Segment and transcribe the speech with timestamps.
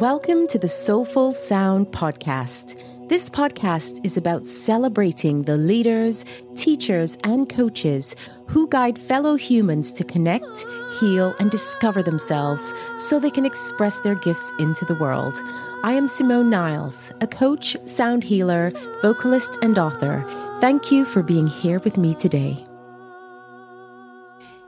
[0.00, 2.78] Welcome to the Soulful Sound Podcast.
[3.08, 8.14] This podcast is about celebrating the leaders, teachers, and coaches
[8.46, 10.66] who guide fellow humans to connect,
[11.00, 15.40] heal, and discover themselves so they can express their gifts into the world.
[15.82, 20.26] I am Simone Niles, a coach, sound healer, vocalist, and author.
[20.60, 22.66] Thank you for being here with me today.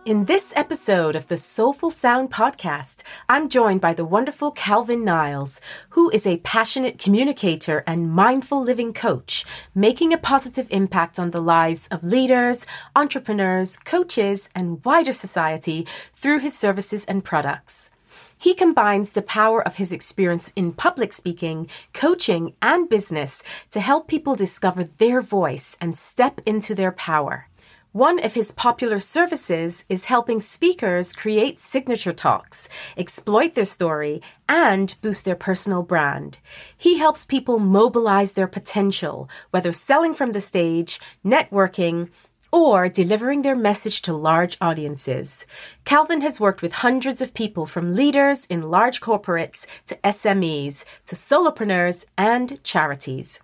[0.09, 5.61] In this episode of the Soulful Sound podcast, I'm joined by the wonderful Calvin Niles,
[5.91, 9.45] who is a passionate communicator and mindful living coach,
[9.75, 12.65] making a positive impact on the lives of leaders,
[12.97, 17.91] entrepreneurs, coaches, and wider society through his services and products.
[18.39, 24.09] He combines the power of his experience in public speaking, coaching, and business to help
[24.09, 27.49] people discover their voice and step into their power.
[27.93, 34.95] One of his popular services is helping speakers create signature talks, exploit their story, and
[35.01, 36.37] boost their personal brand.
[36.77, 42.11] He helps people mobilize their potential, whether selling from the stage, networking,
[42.53, 45.47] or delivering their message to large audiences.
[45.87, 51.15] Calvin has worked with hundreds of people from leaders in large corporates to SMEs to
[51.15, 53.41] solopreneurs and charities.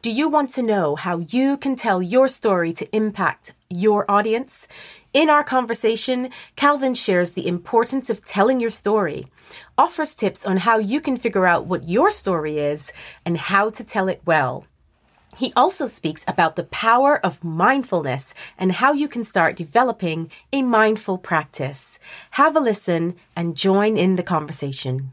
[0.00, 4.66] Do you want to know how you can tell your story to impact your audience?
[5.12, 9.26] In our conversation, Calvin shares the importance of telling your story,
[9.76, 12.92] offers tips on how you can figure out what your story is
[13.24, 14.66] and how to tell it well.
[15.36, 20.62] He also speaks about the power of mindfulness and how you can start developing a
[20.62, 21.98] mindful practice.
[22.32, 25.12] Have a listen and join in the conversation.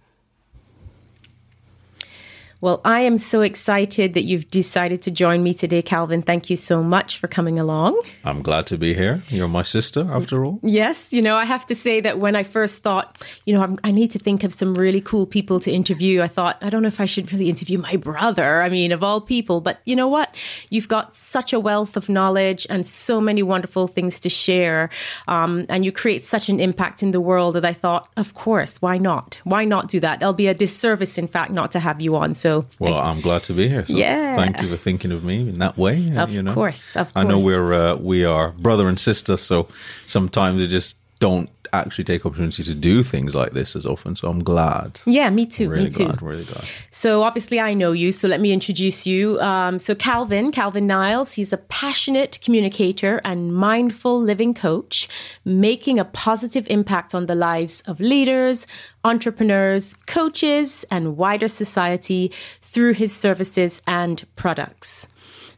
[2.62, 6.22] Well, I am so excited that you've decided to join me today, Calvin.
[6.22, 8.02] Thank you so much for coming along.
[8.26, 9.24] I'm glad to be here.
[9.30, 10.60] You're my sister, after all.
[10.62, 11.14] Yes.
[11.14, 13.92] You know, I have to say that when I first thought, you know, I'm, i
[13.92, 16.90] need to think of some really cool people to interview, I thought, I don't know
[16.90, 18.62] if I should really interview my brother.
[18.62, 19.62] I mean, of all people.
[19.62, 20.36] But you know what?
[20.70, 24.90] You've got such a wealth of knowledge and so many wonderful things to share.
[25.30, 28.82] Um, and you create such an impact in the world that I thought, of course,
[28.82, 29.40] why not?
[29.46, 30.22] Why not do that?
[30.22, 32.34] It'll be a disservice, in fact, not to have you on.
[32.34, 33.86] So, so, well, I'm glad to be here.
[33.86, 36.12] So yeah, thank you for thinking of me in that way.
[36.16, 37.26] Of you know, course, of course.
[37.26, 39.68] I know we're uh, we are brother and sister, so
[40.06, 44.16] sometimes it just don't actually take opportunity to do things like this as often.
[44.16, 45.00] So I'm glad.
[45.06, 45.70] Yeah, me too.
[45.70, 46.06] Really me too.
[46.06, 46.66] Glad, really glad.
[46.90, 48.12] So obviously I know you.
[48.12, 49.40] So let me introduce you.
[49.40, 55.08] Um, so Calvin, Calvin Niles, he's a passionate communicator and mindful living coach,
[55.46, 58.66] making a positive impact on the lives of leaders,
[59.04, 65.08] entrepreneurs, coaches, and wider society through his services and products.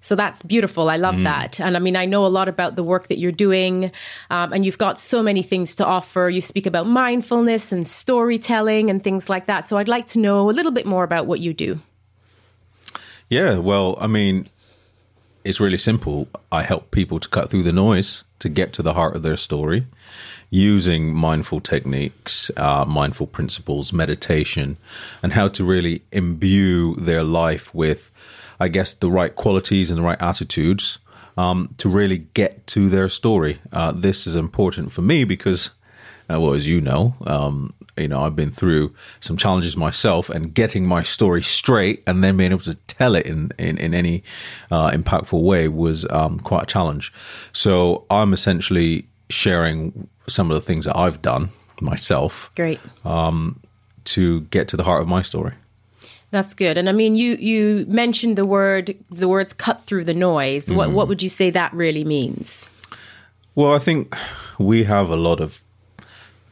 [0.03, 0.89] So that's beautiful.
[0.89, 1.23] I love mm.
[1.25, 1.59] that.
[1.59, 3.91] And I mean, I know a lot about the work that you're doing,
[4.31, 6.27] um, and you've got so many things to offer.
[6.27, 9.67] You speak about mindfulness and storytelling and things like that.
[9.67, 11.79] So I'd like to know a little bit more about what you do.
[13.29, 14.49] Yeah, well, I mean,
[15.43, 16.27] it's really simple.
[16.51, 19.37] I help people to cut through the noise to get to the heart of their
[19.37, 19.85] story
[20.51, 24.77] using mindful techniques, uh, mindful principles, meditation,
[25.23, 28.11] and how to really imbue their life with
[28.61, 30.99] I guess, the right qualities and the right attitudes
[31.35, 33.59] um, to really get to their story.
[33.73, 35.71] Uh, this is important for me because,
[36.31, 40.53] uh, well, as you know, um, you know, I've been through some challenges myself, and
[40.53, 44.23] getting my story straight and then being able to tell it in in, in any
[44.69, 47.11] uh, impactful way was um, quite a challenge.
[47.53, 51.49] So I'm essentially sharing some of the things that I've done
[51.81, 52.51] myself.
[52.55, 52.79] Great.
[53.03, 53.59] Um,
[54.03, 55.53] to get to the heart of my story.
[56.31, 56.77] That's good.
[56.77, 60.67] And I mean, you you mentioned the word the words cut through the noise.
[60.67, 60.75] Mm.
[60.75, 62.69] What what would you say that really means?
[63.53, 64.15] Well, I think
[64.57, 65.61] we have a lot of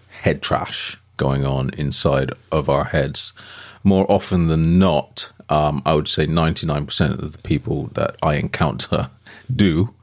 [0.10, 3.34] head trash going on inside of our heads.
[3.82, 8.18] More often than not, um, I would say ninety nine percent of the people that
[8.22, 9.10] I encounter
[9.56, 9.94] do.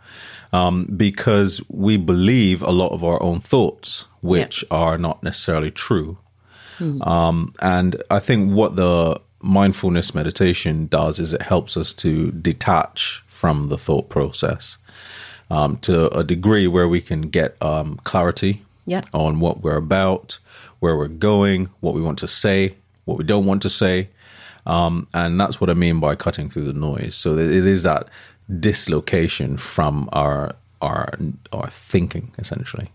[0.57, 4.73] Um, because we believe a lot of our own thoughts, which yep.
[4.73, 6.19] are not necessarily true.
[6.79, 7.07] Mm.
[7.07, 13.23] Um, and I think what the mindfulness meditation does is it helps us to detach
[13.29, 14.79] from the thought process
[15.51, 19.07] um, to a degree where we can get um, clarity yep.
[19.13, 20.39] on what we're about,
[20.81, 22.75] where we're going, what we want to say,
[23.05, 24.09] what we don't want to say.
[24.67, 27.15] Um, and that's what I mean by cutting through the noise.
[27.15, 28.09] So it is that
[28.61, 31.15] dislocation from our our
[31.53, 32.91] our thinking essentially.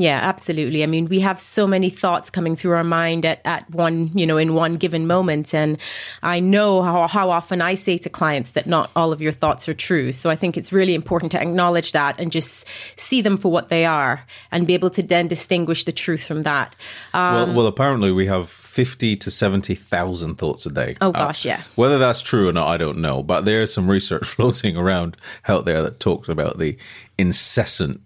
[0.00, 0.82] Yeah, absolutely.
[0.82, 4.24] I mean, we have so many thoughts coming through our mind at, at one, you
[4.24, 5.54] know, in one given moment.
[5.54, 5.78] And
[6.22, 9.68] I know how, how often I say to clients that not all of your thoughts
[9.68, 10.12] are true.
[10.12, 12.66] So I think it's really important to acknowledge that and just
[12.96, 16.44] see them for what they are and be able to then distinguish the truth from
[16.44, 16.74] that.
[17.12, 20.94] Um, well, well, apparently we have 50 to 70,000 thoughts a day.
[21.00, 21.62] Oh, gosh, uh, yeah.
[21.74, 23.20] Whether that's true or not, I don't know.
[23.20, 25.16] But there's some research floating around
[25.48, 26.78] out there that talks about the
[27.18, 28.00] incessant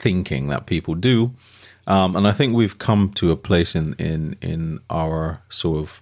[0.00, 1.32] thinking that people do.
[1.88, 6.00] Um, and I think we've come to a place in, in, in our sort of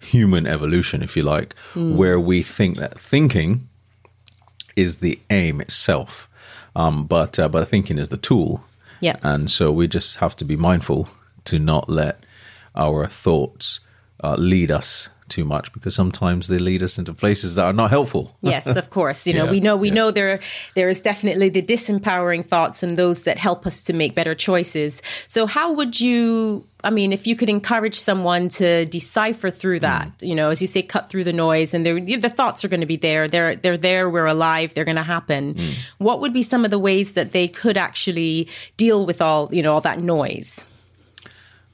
[0.00, 1.94] human evolution, if you like, mm.
[1.94, 3.68] where we think that thinking
[4.76, 6.28] is the aim itself.
[6.76, 8.64] Um, but uh, but thinking is the tool.
[9.00, 9.16] Yeah.
[9.22, 11.08] And so we just have to be mindful
[11.44, 12.22] to not let
[12.80, 13.80] our thoughts
[14.24, 17.90] uh, lead us too much because sometimes they lead us into places that are not
[17.90, 18.36] helpful.
[18.42, 19.26] yes, of course.
[19.26, 19.94] You know, yeah, we know we yeah.
[19.94, 20.40] know there
[20.74, 25.00] there is definitely the disempowering thoughts and those that help us to make better choices.
[25.28, 30.08] So how would you I mean, if you could encourage someone to decipher through that,
[30.18, 30.28] mm.
[30.28, 32.86] you know, as you say, cut through the noise, and the thoughts are going to
[32.86, 33.28] be there.
[33.28, 34.08] They're they're there.
[34.08, 34.74] We're alive.
[34.74, 35.54] They're going to happen.
[35.54, 35.74] Mm.
[35.98, 39.62] What would be some of the ways that they could actually deal with all you
[39.62, 40.64] know all that noise?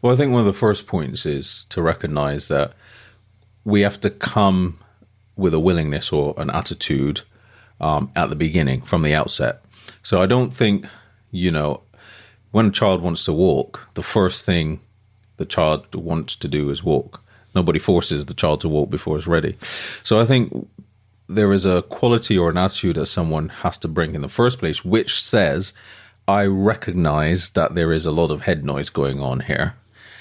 [0.03, 2.75] Well, I think one of the first points is to recognize that
[3.65, 4.79] we have to come
[5.37, 7.23] with a willingness or an attitude
[7.81, 9.63] um, at the beginning from the outset.
[10.03, 10.87] So I don't think,
[11.31, 11.83] you know,
[12.53, 14.81] when a child wants to walk, the first thing
[15.37, 17.23] the child wants to do is walk.
[17.55, 19.57] Nobody forces the child to walk before it's ready.
[20.03, 20.69] So I think
[21.29, 24.59] there is a quality or an attitude that someone has to bring in the first
[24.59, 25.75] place, which says,
[26.29, 29.75] I recognize that there is a lot of head noise going on here.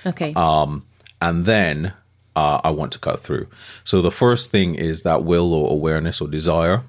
[0.06, 0.34] Okay.
[0.36, 0.86] Um,
[1.22, 1.94] and then
[2.36, 3.48] uh, I want to cut through.
[3.84, 6.84] So the first thing is that will or awareness or desire.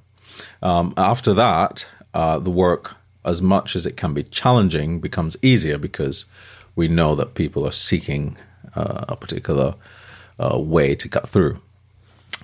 [0.62, 5.78] Um, after that, uh, the work, as much as it can be challenging, becomes easier
[5.78, 6.26] because
[6.74, 8.36] we know that people are seeking
[8.74, 9.74] uh, a particular
[10.38, 11.60] uh, way to cut through.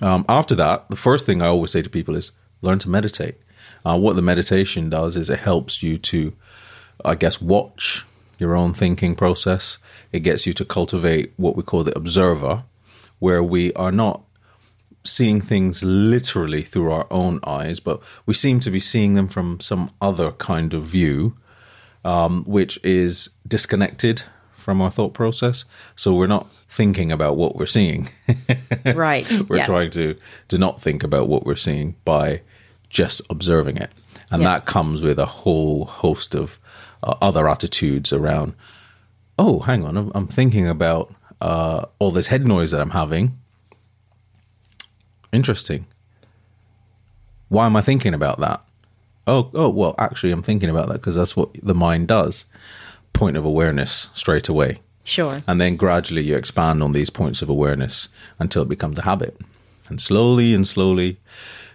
[0.00, 2.32] Um, after that, the first thing I always say to people is
[2.62, 3.36] learn to meditate.
[3.84, 6.32] Uh, what the meditation does is it helps you to,
[7.04, 8.04] I guess, watch
[8.38, 9.78] your own thinking process.
[10.12, 12.64] It gets you to cultivate what we call the observer,
[13.18, 14.22] where we are not
[15.04, 19.58] seeing things literally through our own eyes, but we seem to be seeing them from
[19.60, 21.36] some other kind of view,
[22.04, 24.22] um, which is disconnected
[24.56, 25.64] from our thought process.
[25.96, 28.08] So we're not thinking about what we're seeing.
[28.94, 29.30] right.
[29.48, 29.66] we're yeah.
[29.66, 30.16] trying to
[30.48, 32.42] to not think about what we're seeing by
[32.88, 33.90] just observing it,
[34.30, 34.50] and yeah.
[34.50, 36.58] that comes with a whole host of
[37.02, 38.54] uh, other attitudes around.
[39.38, 43.38] Oh, hang on, I'm, I'm thinking about uh, all this head noise that I'm having.
[45.32, 45.86] Interesting.
[47.48, 48.62] Why am I thinking about that?
[49.26, 52.44] Oh, oh, well, actually, I'm thinking about that because that's what the mind does.
[53.12, 54.80] Point of awareness straight away.
[55.04, 55.42] Sure.
[55.46, 58.08] And then gradually you expand on these points of awareness
[58.38, 59.36] until it becomes a habit.
[59.88, 61.18] And slowly and slowly,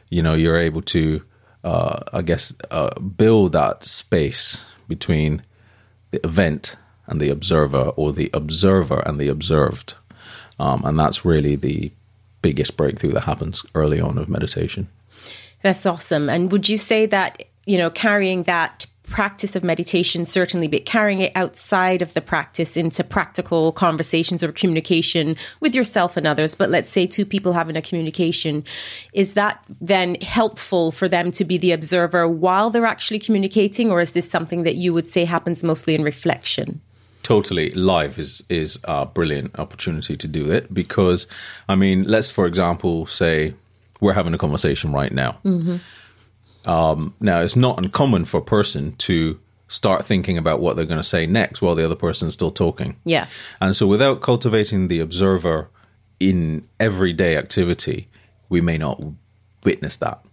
[0.10, 1.22] you know, you're able to,
[1.64, 5.44] uh, I guess, uh, build that space between
[6.12, 6.76] the event
[7.08, 9.96] and the observer, or the observer and the observed.
[10.60, 11.92] Um, and that's really the
[12.42, 14.88] biggest breakthrough that happens early on of meditation.
[15.62, 16.30] That's awesome.
[16.30, 21.22] And would you say that, you know, carrying that practice of meditation, certainly, but carrying
[21.22, 26.56] it outside of the practice into practical conversations or communication with yourself and others.
[26.56, 28.64] But let's say two people having a communication,
[29.14, 34.02] is that then helpful for them to be the observer while they're actually communicating, or
[34.02, 36.82] is this something that you would say happens mostly in reflection?
[37.28, 41.28] Totally live is is a brilliant opportunity to do it because
[41.68, 43.54] I mean, let's for example say
[44.00, 45.40] we're having a conversation right now.
[45.44, 46.70] Mm-hmm.
[46.70, 49.38] Um, now, it's not uncommon for a person to
[49.68, 52.50] start thinking about what they're going to say next while the other person is still
[52.50, 52.96] talking.
[53.04, 53.28] Yeah,
[53.60, 55.70] and so without cultivating the observer
[56.22, 58.08] in everyday activity,
[58.48, 59.04] we may not
[59.66, 60.24] witness that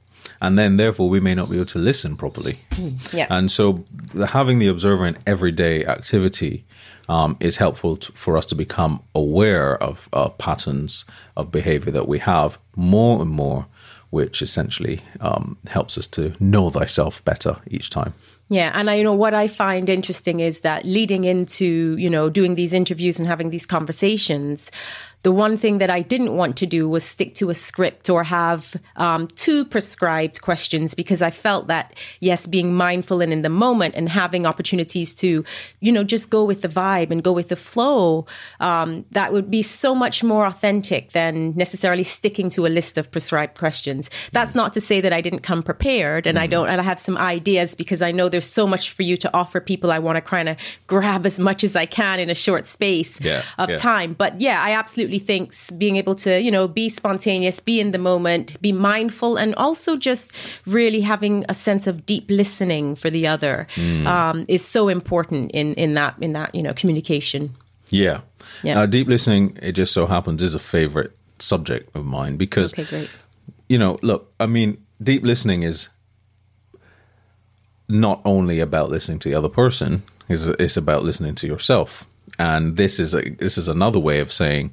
[0.40, 2.58] and then therefore we may not be able to listen properly.
[2.70, 3.26] Mm, yeah.
[3.30, 6.64] And so the, having the observer in everyday activity
[7.08, 11.04] um, is helpful to, for us to become aware of uh, patterns
[11.36, 13.66] of behavior that we have more and more,
[14.10, 18.14] which essentially um, helps us to know thyself better each time.
[18.48, 22.28] Yeah, and I you know what I find interesting is that leading into you know
[22.28, 24.70] doing these interviews and having these conversations,
[25.24, 28.24] the one thing that I didn't want to do was stick to a script or
[28.24, 33.48] have um, two prescribed questions because I felt that, yes, being mindful and in the
[33.48, 35.42] moment and having opportunities to,
[35.80, 38.26] you know, just go with the vibe and go with the flow,
[38.60, 43.10] um, that would be so much more authentic than necessarily sticking to a list of
[43.10, 44.10] prescribed questions.
[44.32, 46.44] That's not to say that I didn't come prepared and mm-hmm.
[46.44, 49.16] I don't, and I have some ideas because I know there's so much for you
[49.16, 49.90] to offer people.
[49.90, 53.18] I want to kind of grab as much as I can in a short space
[53.22, 53.76] yeah, of yeah.
[53.78, 54.12] time.
[54.12, 57.98] But yeah, I absolutely think being able to, you know, be spontaneous, be in the
[57.98, 60.32] moment, be mindful, and also just
[60.66, 64.06] really having a sense of deep listening for the other mm.
[64.06, 67.54] um, is so important in in that in that you know communication.
[67.90, 68.20] Yeah,
[68.62, 68.80] yeah.
[68.80, 73.08] Uh, deep listening, it just so happens, is a favorite subject of mine because, okay.
[73.68, 75.88] You know, look, I mean, deep listening is
[77.88, 82.04] not only about listening to the other person; it's, it's about listening to yourself
[82.38, 84.72] and this is a this is another way of saying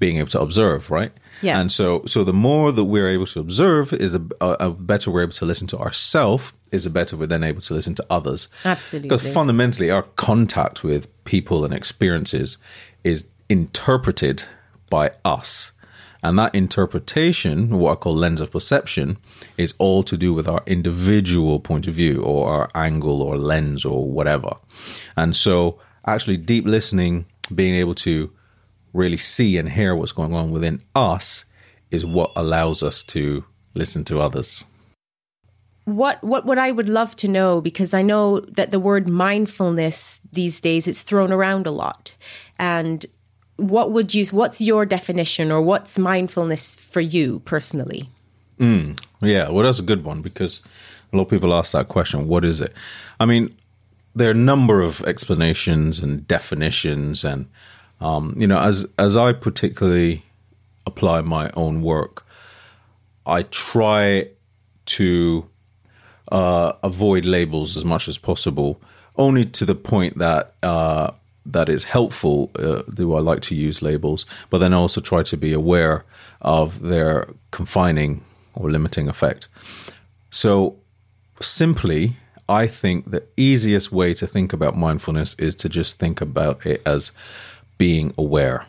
[0.00, 1.12] being able to observe, right?
[1.42, 1.60] Yeah.
[1.60, 5.22] And so, so the more that we're able to observe, is a, a better we're
[5.22, 6.52] able to listen to ourselves.
[6.72, 8.48] Is a better we're then able to listen to others.
[8.64, 9.08] Absolutely.
[9.08, 12.58] Because fundamentally, our contact with people and experiences
[13.04, 14.44] is interpreted
[14.88, 15.72] by us.
[16.22, 19.16] And that interpretation, what I call lens of perception,
[19.56, 23.84] is all to do with our individual point of view or our angle or lens
[23.84, 24.56] or whatever.
[25.16, 28.30] And so actually deep listening, being able to
[28.92, 31.44] really see and hear what's going on within us
[31.90, 33.44] is what allows us to
[33.74, 34.64] listen to others.
[35.84, 40.20] What what what I would love to know because I know that the word mindfulness
[40.32, 42.14] these days it's thrown around a lot.
[42.58, 43.04] And
[43.56, 48.08] what would you what's your definition or what's mindfulness for you personally?
[48.58, 50.60] Mm, yeah, well that's a good one because
[51.12, 52.72] a lot of people ask that question, what is it?
[53.18, 53.56] I mean,
[54.14, 57.48] there are a number of explanations and definitions, and
[58.00, 60.24] um, you know, as as I particularly
[60.86, 62.26] apply my own work,
[63.26, 64.28] I try
[64.86, 65.46] to
[66.32, 68.80] uh, avoid labels as much as possible,
[69.16, 71.10] only to the point that uh,
[71.46, 72.50] that is helpful.
[72.58, 74.26] Uh, do I like to use labels?
[74.48, 76.04] But then I also try to be aware
[76.40, 79.48] of their confining or limiting effect.
[80.30, 80.76] So
[81.40, 82.16] simply,
[82.48, 86.82] I think the easiest way to think about mindfulness is to just think about it
[86.86, 87.12] as
[87.80, 88.66] being aware.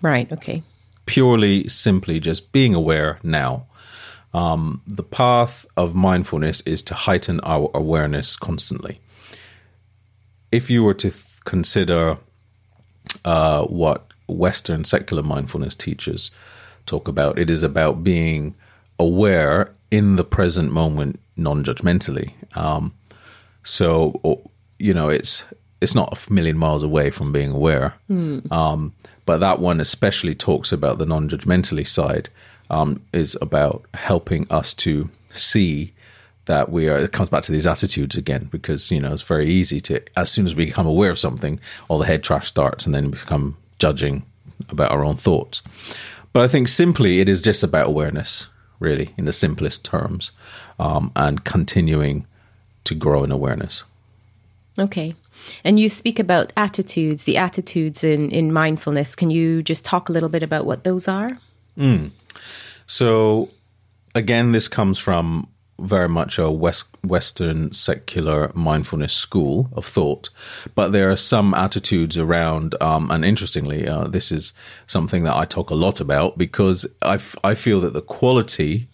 [0.00, 0.32] Right.
[0.32, 0.62] Okay.
[1.04, 3.66] Purely, simply just being aware now.
[4.32, 8.98] Um, the path of mindfulness is to heighten our awareness constantly.
[10.50, 12.16] If you were to th- consider
[13.26, 16.30] uh, what Western secular mindfulness teachers
[16.86, 18.54] talk about, it is about being
[18.98, 22.32] aware in the present moment non-judgmentally.
[22.56, 22.94] Um,
[23.64, 24.40] so
[24.78, 25.44] you know, it's
[25.84, 27.94] it's not a million miles away from being aware.
[28.10, 28.50] Mm.
[28.50, 32.28] Um, but that one especially talks about the non-judgmentally side.
[32.70, 35.92] Um, is about helping us to see
[36.46, 36.98] that we are.
[36.98, 40.30] It comes back to these attitudes again because you know it's very easy to as
[40.30, 43.18] soon as we become aware of something, all the head trash starts, and then we
[43.18, 44.24] become judging
[44.70, 45.62] about our own thoughts.
[46.32, 48.48] But I think simply it is just about awareness,
[48.80, 50.32] really, in the simplest terms
[50.78, 52.26] um, and continuing
[52.84, 53.84] to grow in awareness.
[54.78, 55.14] Okay.
[55.64, 59.14] And you speak about attitudes, the attitudes in, in mindfulness.
[59.14, 61.30] Can you just talk a little bit about what those are?
[61.78, 62.10] Mm.
[62.86, 63.50] So,
[64.14, 65.48] again, this comes from
[65.80, 70.30] very much a West, Western secular mindfulness school of thought,
[70.74, 72.74] but there are some attitudes around.
[72.80, 74.52] Um, and interestingly, uh, this is
[74.86, 78.88] something that I talk a lot about because I, f- I feel that the quality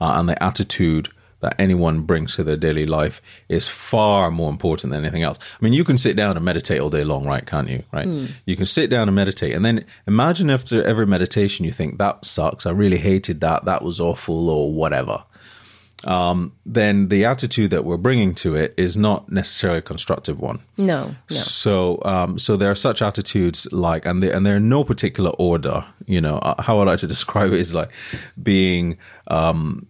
[0.00, 1.08] uh, and the attitude
[1.40, 5.38] that anyone brings to their daily life is far more important than anything else.
[5.38, 7.46] I mean, you can sit down and meditate all day long, right?
[7.46, 7.82] Can't you?
[7.92, 8.06] Right?
[8.06, 8.30] Mm.
[8.46, 12.24] You can sit down and meditate, and then imagine after every meditation you think that
[12.24, 12.66] sucks.
[12.66, 13.64] I really hated that.
[13.64, 15.24] That was awful, or whatever.
[16.04, 20.60] Um, then the attitude that we're bringing to it is not necessarily a constructive one.
[20.76, 21.14] No, no.
[21.28, 25.30] So, um, so there are such attitudes like, and they, and they're in no particular
[25.30, 25.84] order.
[26.06, 27.90] You know, uh, how I like to describe it is like
[28.40, 29.86] being um,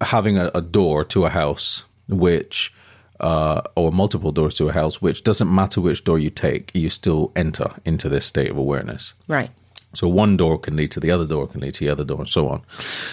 [0.00, 2.72] having a, a door to a house which
[3.20, 6.88] uh, or multiple doors to a house, which doesn't matter which door you take, you
[6.88, 9.14] still enter into this state of awareness.
[9.26, 9.50] Right.
[9.94, 12.18] So one door can lead to the other door, can lead to the other door,
[12.18, 12.62] and so on.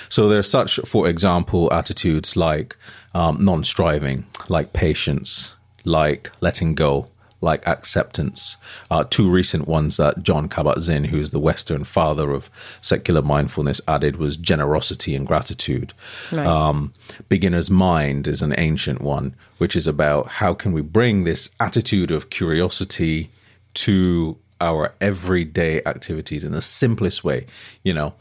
[0.09, 2.75] So there are such, for example, attitudes like
[3.13, 7.07] um, non-striving, like patience, like letting go,
[7.41, 8.57] like acceptance.
[8.89, 12.49] Uh, two recent ones that Jon Kabat-Zinn, who's the Western father of
[12.81, 15.93] secular mindfulness, added was generosity and gratitude.
[16.31, 16.45] Right.
[16.47, 16.93] Um,
[17.29, 22.09] beginner's mind is an ancient one, which is about how can we bring this attitude
[22.09, 23.29] of curiosity
[23.75, 27.45] to our everyday activities in the simplest way.
[27.83, 28.13] You know,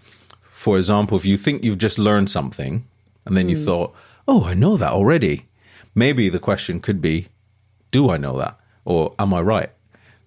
[0.52, 2.84] for example, if you think you've just learned something
[3.24, 3.64] and then you Mm.
[3.64, 3.94] thought,
[4.26, 5.46] oh, I know that already,
[5.94, 7.28] maybe the question could be,
[7.92, 8.58] do I know that?
[8.84, 9.70] Or am I right?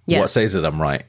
[0.06, 0.22] Yeah.
[0.22, 1.04] What says that I'm right?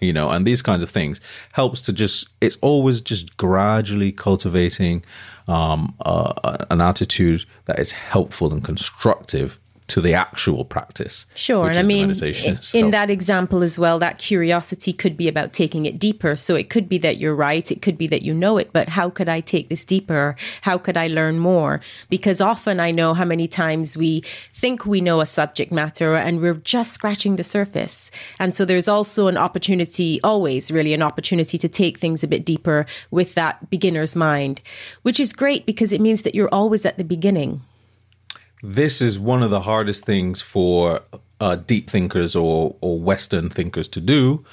[0.00, 1.20] You know, and these kinds of things
[1.52, 5.04] helps to just, it's always just gradually cultivating
[5.48, 11.26] um, uh, an attitude that is helpful and constructive to the actual practice.
[11.34, 11.68] Sure.
[11.68, 15.86] And I mean, in, in that example as well, that curiosity could be about taking
[15.86, 16.36] it deeper.
[16.36, 17.70] So it could be that you're right.
[17.72, 20.36] It could be that you know it, but how could I take this deeper?
[20.60, 21.80] How could I learn more?
[22.10, 26.40] Because often I know how many times we think we know a subject matter and
[26.40, 28.10] we're just scratching the surface.
[28.38, 32.44] And so there's also an opportunity, always really an opportunity to take things a bit
[32.44, 34.60] deeper with that beginner's mind,
[35.02, 37.62] which is great because it means that you're always at the beginning.
[38.62, 41.00] This is one of the hardest things for
[41.40, 44.44] uh, deep thinkers or or Western thinkers to do,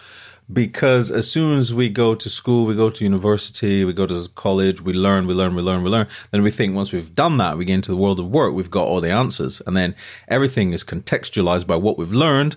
[0.51, 4.27] because as soon as we go to school, we go to university, we go to
[4.35, 6.07] college, we learn, we learn, we learn, we learn.
[6.31, 8.69] Then we think once we've done that, we get into the world of work, we've
[8.69, 9.95] got all the answers, and then
[10.27, 12.55] everything is contextualized by what we've learned.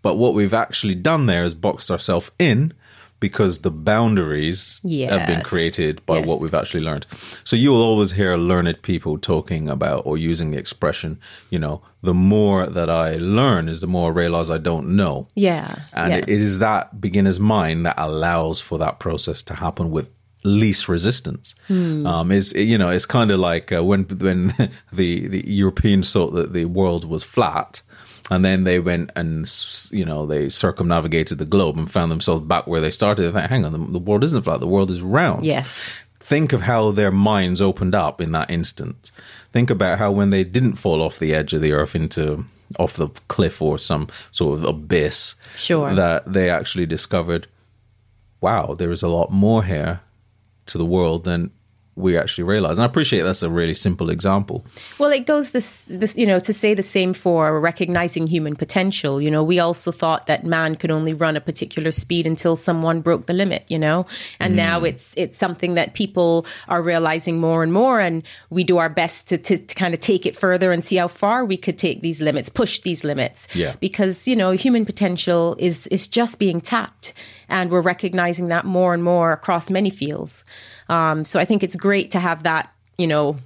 [0.00, 2.72] But what we've actually done there is boxed ourselves in
[3.20, 6.26] because the boundaries have been created by Yes.
[6.26, 7.06] what we've actually learned.
[7.44, 11.18] So you will always hear learned people talking about or using the expression,
[11.50, 15.26] you know, the more that I learn is the more I realize I don't know.
[15.34, 15.74] Yeah.
[15.92, 16.18] And yeah.
[16.18, 20.08] it is that beginner's mind that allows for that process to happen with
[20.44, 21.54] least resistance.
[21.66, 22.06] Hmm.
[22.06, 24.48] Um, is you know, it's kind of like uh, when when
[24.92, 27.82] the the Europeans thought that the world was flat,
[28.30, 29.46] and then they went and
[29.90, 33.22] you know they circumnavigated the globe and found themselves back where they started.
[33.22, 34.60] They think, hang on, the, the world isn't flat.
[34.60, 35.44] The world is round.
[35.44, 35.92] Yes.
[36.20, 39.10] Think of how their minds opened up in that instant.
[39.52, 42.44] Think about how when they didn't fall off the edge of the earth into
[42.78, 45.94] off the cliff or some sort of abyss, Sure.
[45.94, 47.46] that they actually discovered,
[48.42, 50.00] wow, there is a lot more here
[50.66, 51.50] to the world than
[51.98, 52.78] we actually realize.
[52.78, 54.64] And I appreciate that's a really simple example.
[54.98, 59.20] Well, it goes this, this, you know, to say the same for recognizing human potential.
[59.20, 63.00] You know, we also thought that man could only run a particular speed until someone
[63.00, 63.64] broke the limit.
[63.68, 64.06] You know,
[64.38, 64.56] and hmm.
[64.56, 68.88] now it's it's something that people are realizing more and more, and we do our
[68.88, 71.78] best to, to to kind of take it further and see how far we could
[71.78, 73.48] take these limits, push these limits.
[73.54, 73.74] Yeah.
[73.80, 77.12] because you know, human potential is is just being tapped,
[77.48, 80.44] and we're recognizing that more and more across many fields.
[80.88, 83.36] Um, so I think it's great to have that, you know,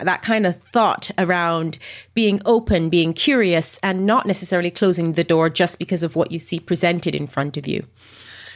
[0.00, 1.78] that kind of thought around
[2.14, 6.38] being open, being curious, and not necessarily closing the door just because of what you
[6.38, 7.86] see presented in front of you.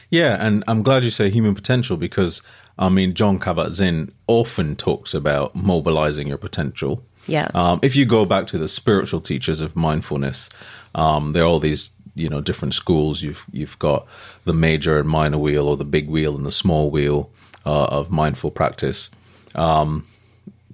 [0.09, 2.41] Yeah, and I'm glad you say human potential because
[2.77, 7.03] I mean Jon Kabat-Zinn often talks about mobilizing your potential.
[7.27, 7.47] Yeah.
[7.55, 10.49] Um, if you go back to the spiritual teachers of mindfulness,
[10.93, 13.23] um, there are all these you know different schools.
[13.23, 14.05] You've you've got
[14.45, 17.31] the major and minor wheel, or the big wheel and the small wheel
[17.65, 19.09] uh, of mindful practice.
[19.55, 20.05] Um,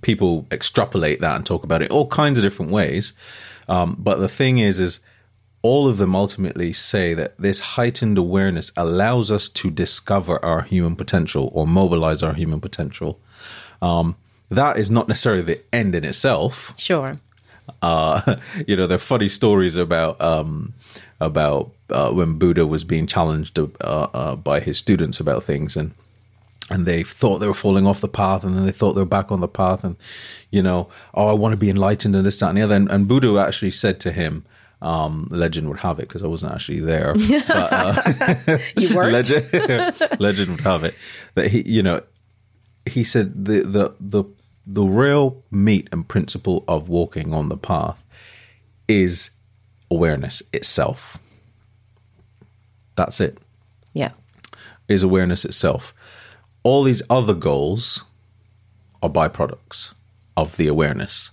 [0.02, 3.14] people extrapolate that and talk about it all kinds of different ways.
[3.68, 5.00] Um, but the thing is, is
[5.62, 10.96] all of them ultimately say that this heightened awareness allows us to discover our human
[10.96, 13.20] potential or mobilize our human potential.
[13.82, 14.16] Um,
[14.50, 16.74] that is not necessarily the end in itself.
[16.78, 17.20] Sure.
[17.82, 20.74] Uh, you know, there are funny stories about um,
[21.20, 25.94] about uh, when Buddha was being challenged uh, uh, by his students about things, and
[26.72, 29.06] and they thought they were falling off the path, and then they thought they were
[29.06, 29.96] back on the path, and
[30.52, 32.76] you know, oh, I want to be enlightened, and this, that, and the other.
[32.76, 34.46] And, and Buddha actually said to him,
[34.82, 37.14] um, legend would have it because I wasn't actually there.
[37.48, 39.14] But, uh, You weren't?
[39.14, 40.96] legend, legend would have it
[41.36, 42.02] that he, you know,
[42.86, 44.24] he said the the the
[44.66, 48.04] the real meat and principle of walking on the path
[48.88, 49.32] is
[49.92, 51.18] awareness itself.
[52.96, 53.38] That's it.
[53.94, 54.12] Yeah.
[54.88, 55.94] Is awareness itself.
[56.64, 58.04] All these other goals
[59.02, 59.94] are byproducts
[60.36, 61.32] of the awareness.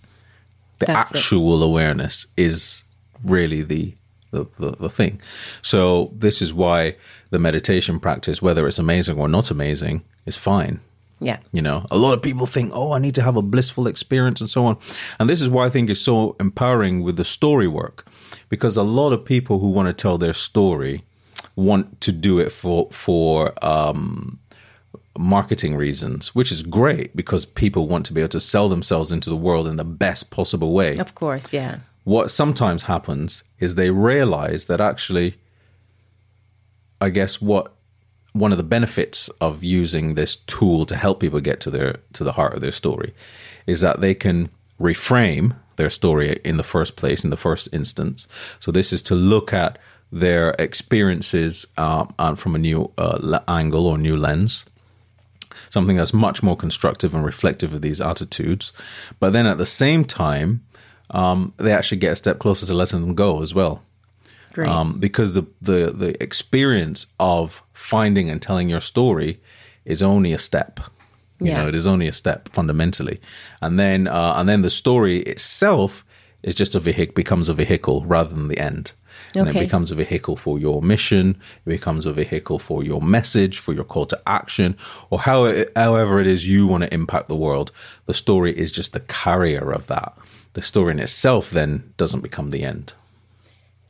[0.79, 1.17] The That's it.
[1.17, 2.85] actual awareness is
[3.25, 3.95] really the,
[4.31, 5.21] the the the thing.
[5.61, 6.97] So this is why
[7.31, 10.81] the meditation practice, whether it's amazing or not amazing, is fine.
[11.21, 11.39] Yeah.
[11.53, 14.41] You know, a lot of people think, oh, I need to have a blissful experience
[14.41, 14.77] and so on.
[15.19, 18.07] And this is why I think it's so empowering with the story work,
[18.49, 21.03] because a lot of people who want to tell their story
[21.57, 24.39] want to do it for for um,
[25.19, 29.29] marketing reasons, which is great because people want to be able to sell themselves into
[29.29, 31.53] the world in the best possible way Of course.
[31.53, 31.81] Yeah.
[32.05, 35.35] what sometimes happens is they realize that actually
[37.01, 37.73] i guess what
[38.33, 42.23] one of the benefits of using this tool to help people get to their to
[42.25, 43.13] the heart of their story
[43.67, 44.49] is that they can
[44.81, 48.29] reframe their story in the first place in the first instance
[48.61, 49.79] so this is to look at
[50.11, 54.65] their experiences uh, from a new uh, angle or new lens
[55.71, 58.73] something that's much more constructive and reflective of these attitudes.
[59.21, 60.65] But then at the same time,
[61.11, 63.83] um, they actually get a step closer to letting them go as well.
[64.53, 64.69] Great.
[64.69, 69.41] Um, because the, the the experience of finding and telling your story
[69.85, 70.81] is only a step.
[71.41, 71.63] You Yeah.
[71.63, 73.21] know, it is only a step fundamentally,
[73.63, 76.05] and then uh, and then the story itself
[76.43, 78.93] is just a vehicle becomes a vehicle rather than the end.
[79.35, 79.61] And Okay.
[79.61, 81.37] it becomes a vehicle for your mission.
[81.67, 84.77] It becomes a vehicle for your message, for your call to action,
[85.11, 87.73] or how however it is you want to impact the world.
[88.07, 90.17] The story is just the carrier of that.
[90.55, 92.95] The story in itself then doesn't become the end.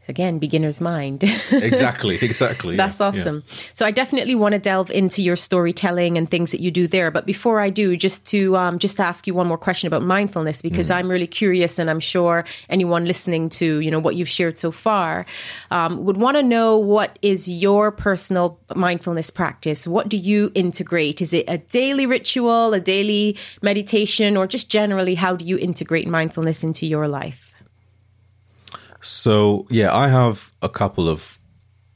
[0.08, 1.22] Again, beginner's mind.
[1.52, 2.76] Exactly, exactly.
[2.76, 3.06] That's yeah.
[3.06, 3.42] awesome.
[3.72, 7.10] So I definitely want to delve into your storytelling and things that you do there.
[7.10, 10.02] But before I do, just to um, just to ask you one more question about
[10.02, 10.62] mindfulness Mm.
[10.62, 14.58] because I'm really curious, and I'm sure anyone listening to you know what you've shared
[14.58, 15.26] so far
[15.70, 19.86] um, would want to know what is your personal mindfulness practice.
[19.86, 21.20] What do you integrate?
[21.20, 26.06] Is it a daily ritual, a daily meditation, or just generally how do you integrate
[26.06, 27.47] mindfulness into your life?
[29.08, 31.38] So, yeah, I have a couple of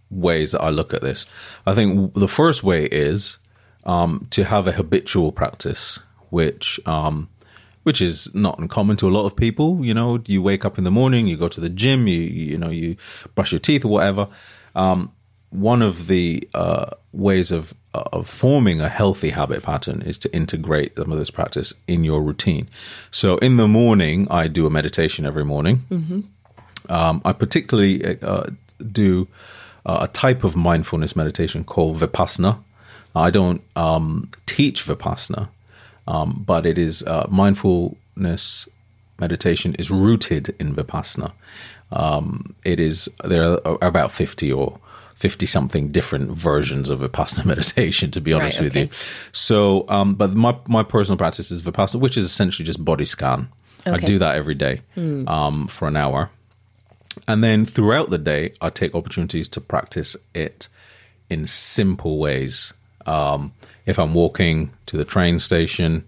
[0.09, 1.27] ways that I look at this.
[1.67, 3.37] I think the first way is
[3.85, 7.29] um, to have a habitual practice, which um,
[7.83, 9.85] which is not uncommon to a lot of people.
[9.85, 12.57] You know, you wake up in the morning, you go to the gym, you you
[12.57, 12.97] know, you
[13.35, 14.29] brush your teeth or whatever.
[14.75, 15.13] Um,
[15.51, 20.97] one of the uh, ways of of forming a healthy habit pattern is to integrate
[20.97, 22.71] some of this practice in your routine.
[23.11, 25.85] So, in the morning, I do a meditation every morning.
[26.89, 28.47] Um, I particularly uh,
[28.91, 29.29] do
[29.87, 32.59] uh, a type of mindfulness meditation called Vipassana.
[33.15, 35.49] I don't um, teach Vipassana,
[36.07, 38.69] um, but it is uh, mindfulness
[39.19, 41.33] meditation is rooted in Vipassana.
[41.91, 44.79] Um, it is there are about fifty or
[45.15, 48.11] fifty something different versions of Vipassana meditation.
[48.13, 48.89] To be honest Right, with you,
[49.33, 53.49] so um, but my my personal practice is Vipassana, which is essentially just body scan.
[53.85, 54.81] I do that every day
[55.27, 56.31] um, for an hour.
[57.29, 60.69] And then throughout the day, I take opportunities to practice it
[61.29, 62.73] in simple ways.
[63.07, 63.53] Um,
[63.87, 66.05] if I'm walking to the train station,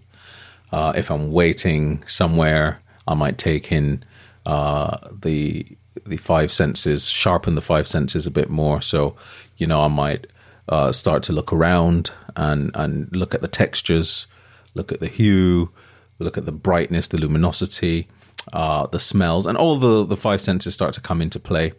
[0.71, 4.03] uh, if I'm waiting somewhere, I might take in
[4.45, 5.65] uh, the
[6.05, 8.81] the five senses, sharpen the five senses a bit more.
[8.81, 9.15] So,
[9.57, 10.27] you know, I might
[10.67, 14.27] uh, start to look around and and look at the textures,
[14.73, 15.71] look at the hue,
[16.19, 18.07] look at the brightness, the luminosity,
[18.53, 21.73] uh, the smells, and all the the five senses start to come into play.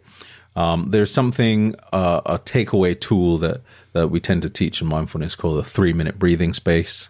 [0.55, 3.61] Um, there's something uh, a takeaway tool that
[3.93, 7.09] that we tend to teach in mindfulness called the three minute breathing space.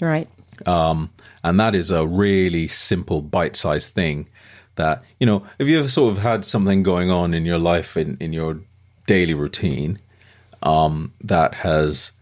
[0.00, 0.28] Right.
[0.66, 1.10] Um,
[1.42, 4.28] and that is a really simple, bite sized thing
[4.74, 7.96] that, you know, if you ever sort of had something going on in your life,
[7.96, 8.60] in, in your
[9.06, 9.98] daily routine,
[10.62, 12.12] um, that has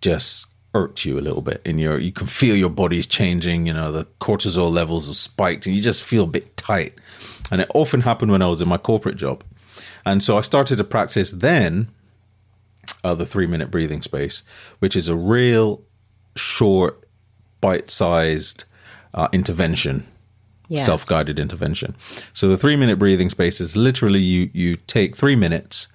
[0.00, 3.72] just irked you a little bit in your, you can feel your body's changing, you
[3.72, 6.94] know, the cortisol levels have spiked and you just feel a bit tight.
[7.50, 9.44] And it often happened when I was in my corporate job.
[10.06, 11.88] And so I started to practice then
[13.04, 14.42] uh, the three minute breathing space,
[14.78, 15.82] which is a real
[16.36, 17.06] short,
[17.60, 18.64] bite sized
[19.14, 20.06] uh, intervention,
[20.68, 20.82] Yeah.
[20.82, 21.94] self guided intervention.
[22.32, 25.88] So the three minute breathing space is literally you you take three minutes.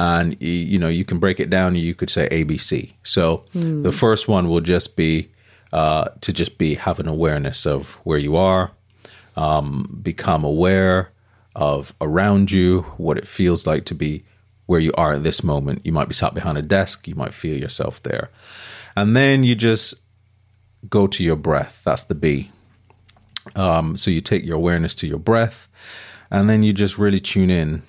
[0.00, 1.74] And you, know you can break it down.
[1.74, 2.94] You could say ABC.
[3.02, 3.44] So
[3.82, 5.30] the first one will just be
[5.74, 8.70] uh, to just be have an awareness of where you are,
[9.36, 11.12] um, become aware
[11.54, 14.24] of around you, what it feels like to be
[14.64, 15.82] where you are at this moment.
[15.84, 18.30] You might be sat behind a desk, you might feel yourself there.
[18.96, 20.00] And then you just
[20.88, 21.82] go to your breath.
[21.84, 22.50] That's the B.
[23.54, 25.68] Um, so you take your awareness to your breath,
[26.30, 27.82] and then you just really tune in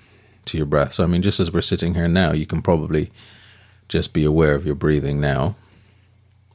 [0.46, 0.94] to your breath.
[0.94, 3.12] So, I mean, just as we're sitting here now, you can probably
[3.90, 5.56] just be aware of your breathing now.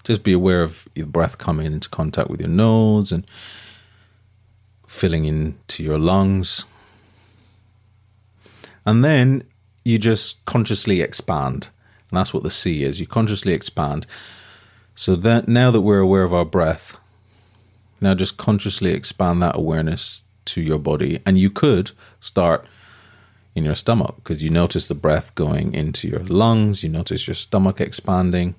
[0.04, 3.26] Just be aware of your breath coming into contact with your nose and
[4.86, 6.64] filling into your lungs.
[8.84, 9.42] And then
[9.84, 11.70] you just consciously expand.
[12.10, 13.00] And that's what the C is.
[13.00, 14.06] You consciously expand.
[14.94, 16.96] So that now that we're aware of our breath,
[18.00, 21.20] now just consciously expand that awareness to your body.
[21.26, 22.64] And you could start
[23.56, 27.34] in your stomach because you notice the breath going into your lungs, you notice your
[27.34, 28.54] stomach expanding,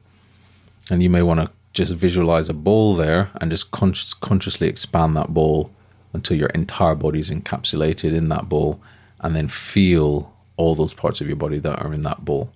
[0.90, 5.16] and you may want to just visualize a ball there and just conscious, consciously expand
[5.16, 5.72] that ball
[6.14, 8.82] until your entire body is encapsulated in that ball
[9.20, 12.52] and then feel all those parts of your body that are in that ball.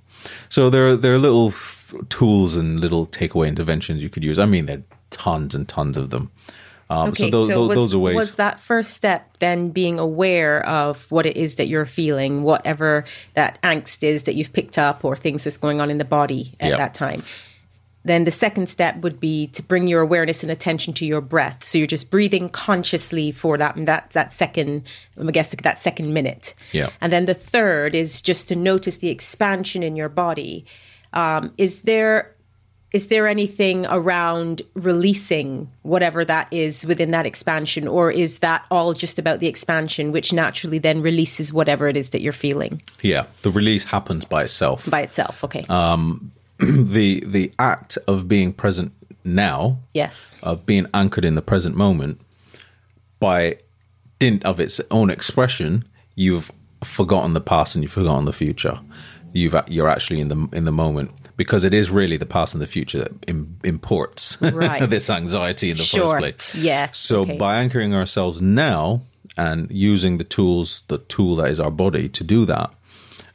[0.50, 1.54] So there are there are little
[2.10, 4.40] tools and little takeaway interventions you could use.
[4.40, 6.32] I mean, there are tons and tons of them.
[6.92, 8.16] Um, so those, those, was, those are ways.
[8.16, 13.06] Was that first step then being aware of what it is that you're feeling, whatever
[13.34, 16.54] that angst is that you've picked up or things that's going on in the body
[16.60, 16.78] at Yeah.
[16.78, 17.24] that time?
[18.04, 21.64] Then the second step would be to bring your awareness and attention to your breath.
[21.64, 24.84] So you're just breathing consciously for that that that second,
[25.18, 26.56] I guess that second minute.
[26.74, 26.90] Yeah.
[27.00, 30.66] And then the third is just to notice the expansion in your body.
[31.14, 32.36] Um, is there
[32.92, 38.94] is there anything around releasing whatever that is within that expansion, or is that all
[38.94, 43.26] just about the expansion, which naturally then releases whatever it is that you're feeling yeah,
[43.42, 44.90] the release happens by itself.
[44.90, 45.44] by itself?
[45.44, 45.66] Okay.
[45.70, 48.92] Um, the the act of being present
[49.24, 50.36] now, yes.
[50.44, 52.20] of being anchored in the present moment,
[53.20, 53.58] by
[54.20, 56.52] dint of its own expression, you've
[56.84, 58.80] forgotten the past and you've forgotten the future.
[59.34, 62.62] You've you're actually in the in the moment because it is really the past and
[62.62, 64.89] the future that Im- imports Right.
[64.89, 66.20] this anxiety in the Sure.
[66.20, 66.20] first
[66.52, 66.56] place.
[66.63, 66.98] Yes.
[66.98, 67.38] So Okay.
[67.38, 69.02] by anchoring ourselves now
[69.38, 72.70] and using the tools, the tool that is our body to do that,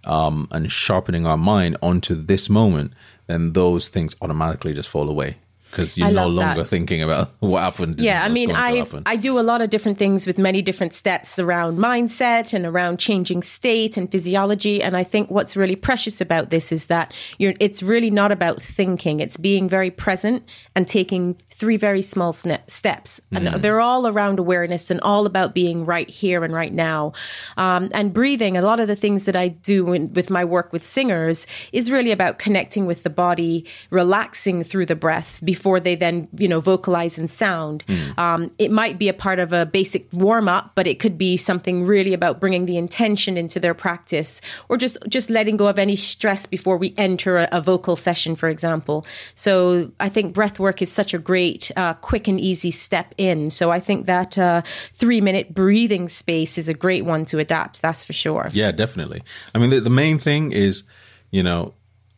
[0.04, 2.92] um, and sharpening our mind onto this moment,
[3.26, 5.36] then those things automatically just fall away
[5.70, 6.40] because you're no love that.
[6.46, 8.00] longer thinking about what happened.
[8.00, 8.86] Yeah, I mean, I.
[9.04, 12.98] I do a lot of different things with many different steps around mindset and around
[12.98, 14.82] changing state and physiology.
[14.82, 17.54] And I think what's really precious about this is that you're.
[17.60, 22.60] It's really not about thinking; it's being very present and taking three very small sne-
[22.68, 23.60] steps, and Mm.
[23.62, 27.12] they're all around awareness and all about being right here and right now,
[27.56, 28.56] um, and breathing.
[28.56, 31.90] A lot of the things that I do in, with my work with singers is
[31.90, 36.60] really about connecting with the body, relaxing through the breath before they then you know
[36.60, 37.84] vocalize in sound.
[38.18, 41.36] Um, it might be a part of a basic warm up, but it could be
[41.36, 45.78] something really about bringing the intention into their practice, or just just letting go of
[45.78, 49.04] any stress before we enter a, a vocal session, for example.
[49.34, 51.45] So I think breath work is such a great,
[51.76, 53.50] uh, quick and easy step in.
[53.50, 54.62] So I think that uh,
[54.94, 57.82] three minute breathing space is a great one to adapt.
[57.82, 58.48] That's for sure.
[58.52, 59.22] Yeah, definitely.
[59.54, 60.82] I mean, the, the main thing is,
[61.30, 61.74] you know,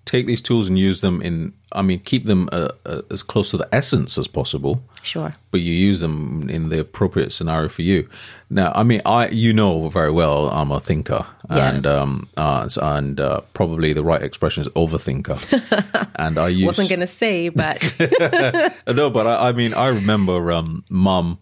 [0.09, 1.53] take these tools and use them in.
[1.73, 4.83] I mean, keep them uh, uh, as close to the essence as possible.
[5.03, 5.33] Sure.
[5.51, 8.09] But you use them in the appropriate scenario for you.
[8.51, 11.71] Now, I mean, I you know very well I'm a thinker, Yeah.
[11.71, 15.39] and um, uh, and uh, probably the right expression is overthinker.
[16.17, 17.95] and I use Wasn't going to say, but
[18.87, 21.39] no, but I, I mean, I remember um, mum,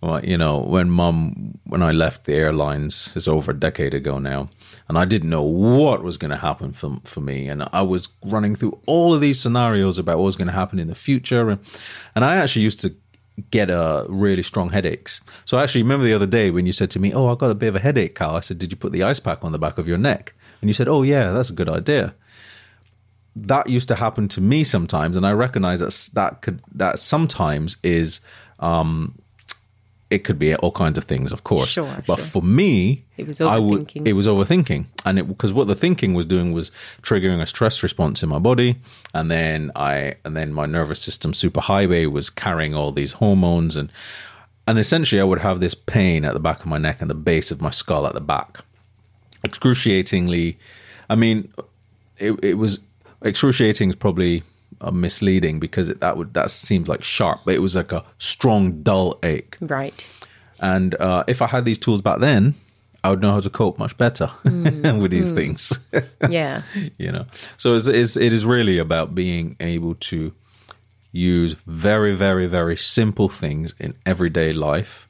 [0.00, 4.18] well, you know, when mum, when I left the airlines, it's over a decade ago
[4.18, 4.48] now,
[4.88, 7.48] and I didn't know what was going to happen for, for me.
[7.48, 10.78] And I was running through all of these scenarios about what was going to happen
[10.78, 11.50] in the future.
[11.50, 11.60] And,
[12.14, 12.94] and I actually used to
[13.50, 15.20] get uh, really strong headaches.
[15.44, 17.50] So I actually remember the other day when you said to me, Oh, I got
[17.50, 18.36] a bit of a headache, Carl.
[18.36, 20.32] I said, Did you put the ice pack on the back of your neck?
[20.62, 22.14] And you said, Oh, yeah, that's a good idea
[23.36, 27.76] that used to happen to me sometimes, and I recognize that that could that sometimes
[27.82, 28.20] is
[28.58, 29.20] um,
[30.10, 31.68] it could be all kinds of things, of course.
[31.70, 32.26] Sure, but sure.
[32.26, 34.06] for me, It was overthinking.
[34.06, 37.82] it was overthinking, and it because what the thinking was doing was triggering a stress
[37.82, 38.76] response in my body,
[39.14, 43.90] and then I and then my nervous system superhighway was carrying all these hormones and
[44.66, 47.14] and essentially I would have this pain at the back of my neck and the
[47.14, 48.60] base of my skull at the back,
[49.44, 50.58] excruciatingly.
[51.08, 51.52] I mean,
[52.18, 52.78] it, it was
[53.22, 54.42] excruciating is probably
[54.80, 58.04] uh, misleading because it, that would that seems like sharp, but it was like a
[58.18, 59.56] strong, dull ache.
[59.60, 60.04] right.
[60.62, 62.54] And uh, if I had these tools back then,
[63.02, 65.78] I would know how to cope much better with these things.
[66.28, 66.62] Yeah.
[66.98, 67.24] you know,
[67.56, 70.34] so it's, it's, it is really about being able to
[71.12, 75.08] use very, very, very simple things in everyday life.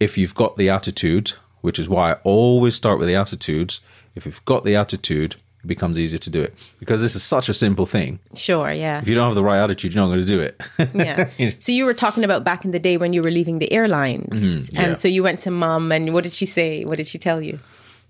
[0.00, 3.80] If you've got the attitude, which is why I always start with the attitudes.
[4.14, 7.48] If you've got the attitude, it becomes easier to do it because this is such
[7.48, 8.20] a simple thing.
[8.36, 8.70] Sure.
[8.70, 9.00] Yeah.
[9.00, 10.60] If you don't have the right attitude, you're not going to do it.
[10.94, 11.50] yeah.
[11.58, 14.28] So you were talking about back in the day when you were leaving the airlines,
[14.42, 14.74] Mm-hmm.
[14.76, 14.82] yeah.
[14.82, 16.84] and so you went to mom, and what did she say?
[16.84, 17.58] What did she tell you?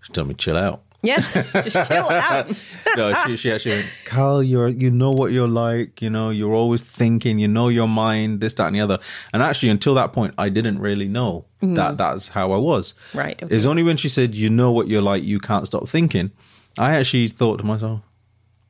[0.02, 0.82] She told me, chill out.
[1.02, 1.20] Yeah,
[1.62, 2.48] just chill out.
[2.96, 6.54] no, she, she actually went, Carl, you're, you know what you're like, you know, you're
[6.54, 8.98] always thinking, you know your mind, this, that, and the other.
[9.34, 12.94] And actually, until that point, I didn't really know that that's how I was.
[13.12, 13.54] Right, okay.
[13.54, 16.30] It's only when she said, you know what you're like, you can't stop thinking,
[16.78, 18.00] I actually thought to myself,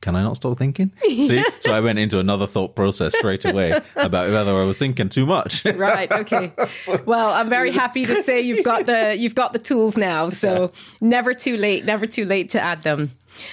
[0.01, 0.91] can I not stop thinking?
[1.01, 1.43] See?
[1.61, 5.25] So I went into another thought process straight away about whether I was thinking too
[5.25, 5.65] much.
[5.75, 6.11] Right.
[6.11, 6.51] Okay.
[7.05, 10.29] Well, I'm very happy to say you've got the you've got the tools now.
[10.29, 11.85] So never too late.
[11.85, 13.11] Never too late to add them.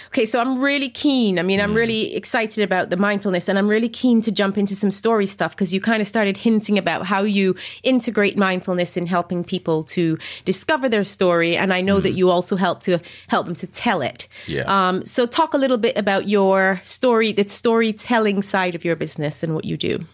[0.09, 1.39] Okay, so I'm really keen.
[1.39, 4.75] I mean, I'm really excited about the mindfulness and I'm really keen to jump into
[4.75, 9.07] some story stuff because you kind of started hinting about how you integrate mindfulness in
[9.07, 11.57] helping people to discover their story.
[11.57, 14.27] And I know that you also help to help them to tell it.
[14.47, 14.65] Yeah.
[14.67, 19.43] Um, so talk a little bit about your story, the storytelling side of your business
[19.43, 20.05] and what you do.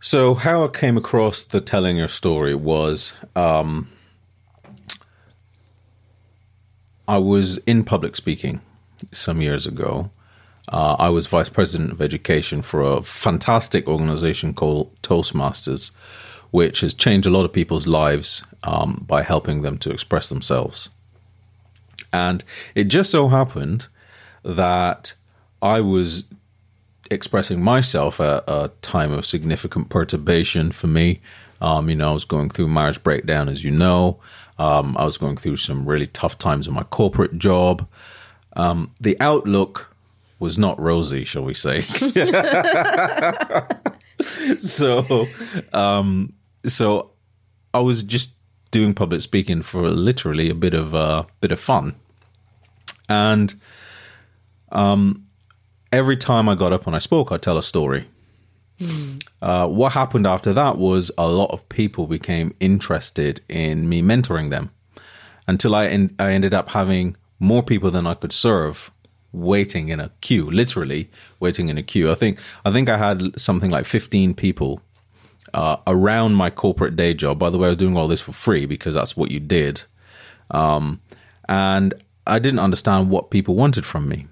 [0.00, 3.88] So, how I came across the telling your story was um,
[7.08, 8.60] I was in public speaking
[9.12, 10.10] some years ago.
[10.70, 15.92] Uh, I was vice president of education for a fantastic organization called Toastmasters,
[16.50, 20.90] which has changed a lot of people's lives um, by helping them to express themselves.
[22.12, 22.44] And
[22.74, 23.88] it just so happened
[24.42, 25.14] that
[25.62, 26.24] I was
[27.10, 31.20] expressing myself at a time of significant perturbation for me.
[31.62, 34.20] Um, you know, I was going through marriage breakdown, as you know.
[34.58, 37.88] Um, I was going through some really tough times in my corporate job.
[38.54, 39.94] Um, the outlook
[40.38, 41.82] was not rosy, shall we say?
[44.58, 45.26] so,
[45.72, 46.32] um,
[46.64, 47.10] so
[47.72, 48.38] I was just
[48.70, 51.94] doing public speaking for literally a bit of a uh, bit of fun,
[53.08, 53.54] and
[54.72, 55.26] um,
[55.92, 58.06] every time I got up and I spoke, I'd tell a story.
[58.80, 59.26] Mm.
[59.42, 64.50] Uh, what happened after that was a lot of people became interested in me mentoring
[64.50, 64.70] them
[65.46, 68.90] until I, en- I ended up having more people than I could serve
[69.32, 71.10] waiting in a queue, literally
[71.40, 72.10] waiting in a queue.
[72.10, 74.80] I think I think I had something like 15 people
[75.54, 77.38] uh, around my corporate day job.
[77.38, 79.82] By the way, I was doing all this for free because that's what you did.
[80.50, 81.00] Um,
[81.48, 81.94] and
[82.26, 84.26] I didn't understand what people wanted from me.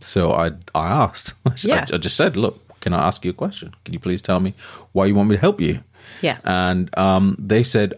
[0.00, 1.34] So I I asked.
[1.64, 1.86] yeah.
[1.92, 3.74] I, I just said, "Look, can I ask you a question?
[3.84, 4.54] Can you please tell me
[4.92, 5.82] why you want me to help you?"
[6.20, 6.38] Yeah.
[6.44, 7.94] And um, they said,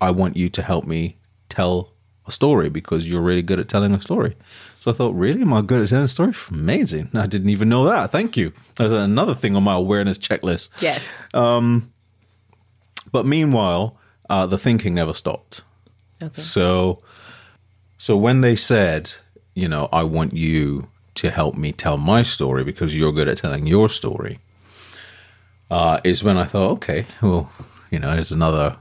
[0.00, 1.16] "I want you to help me
[1.48, 1.90] tell
[2.26, 4.36] a story because you're really good at telling a story."
[4.80, 6.32] So I thought, really, am I good at telling a story?
[6.50, 7.10] Amazing!
[7.14, 8.10] I didn't even know that.
[8.10, 8.52] Thank you.
[8.76, 10.70] That's another thing on my awareness checklist.
[10.80, 11.08] Yes.
[11.34, 11.92] Um,
[13.12, 15.62] but meanwhile, uh, the thinking never stopped.
[16.22, 16.40] Okay.
[16.40, 17.02] So,
[17.98, 19.12] so when they said,
[19.54, 20.88] you know, I want you
[21.22, 24.40] to help me tell my story because you're good at telling your story,
[25.70, 27.50] uh, is when I thought, okay, well,
[27.92, 28.76] you know, there's another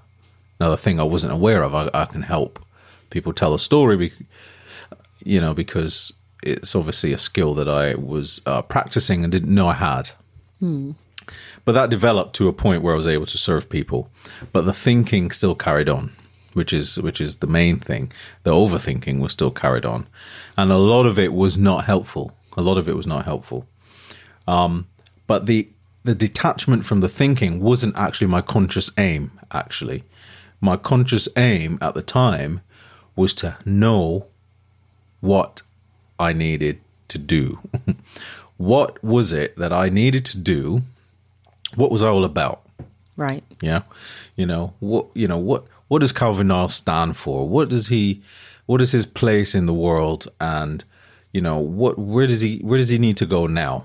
[0.59, 1.75] another thing I wasn't aware of.
[1.75, 2.59] I, I can help
[3.11, 4.13] people tell a story, be,
[5.23, 9.67] you know, because it's obviously a skill that I was uh, practicing and didn't know
[9.67, 10.09] I had.
[10.59, 10.91] Hmm.
[11.63, 14.09] But that developed to a point where I was able to serve people,
[14.51, 16.13] but the thinking still carried on
[16.53, 18.11] which is which is the main thing.
[18.43, 20.07] The overthinking was still carried on,
[20.57, 22.35] and a lot of it was not helpful.
[22.57, 23.67] A lot of it was not helpful.
[24.47, 24.87] Um,
[25.27, 25.69] but the
[26.03, 29.31] the detachment from the thinking wasn't actually my conscious aim.
[29.51, 30.03] Actually,
[30.59, 32.61] my conscious aim at the time
[33.15, 34.25] was to know
[35.19, 35.61] what
[36.19, 37.59] I needed to do.
[38.57, 40.81] what was it that I needed to do?
[41.75, 42.61] What was I all about?
[43.17, 43.43] Right.
[43.61, 43.83] Yeah.
[44.35, 47.45] You know, what you know, what what does Calvin Niles stand for?
[47.49, 48.21] What does he
[48.65, 50.85] what is his place in the world and
[51.33, 53.83] you know what where does he where does he need to go now?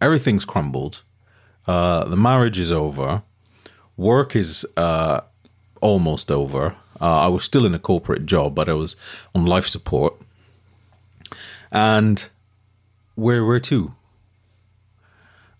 [0.00, 1.04] Everything's crumbled.
[1.64, 3.22] Uh, the marriage is over.
[3.96, 5.20] Work is uh,
[5.80, 6.74] almost over.
[7.00, 8.96] Uh, I was still in a corporate job, but I was
[9.32, 10.14] on life support.
[11.70, 12.28] And
[13.14, 13.94] where where to?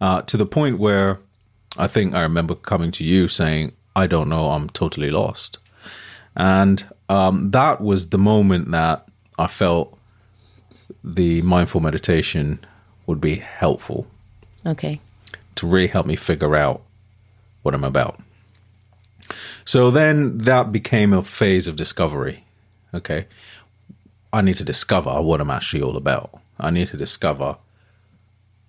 [0.00, 1.20] Uh, to the point where
[1.78, 4.50] I think I remember coming to you saying, "I don't know.
[4.50, 5.61] I'm totally lost."
[6.36, 9.98] And um, that was the moment that I felt
[11.02, 12.64] the mindful meditation
[13.06, 14.06] would be helpful.
[14.66, 15.00] Okay.
[15.56, 16.82] To really help me figure out
[17.62, 18.20] what I'm about.
[19.64, 22.44] So then that became a phase of discovery.
[22.92, 23.26] Okay.
[24.32, 26.38] I need to discover what I'm actually all about.
[26.58, 27.56] I need to discover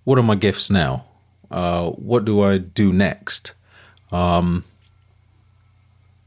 [0.04, 1.06] what are my gifts now?
[1.50, 3.52] Uh, what do I do next?
[4.12, 4.64] Um,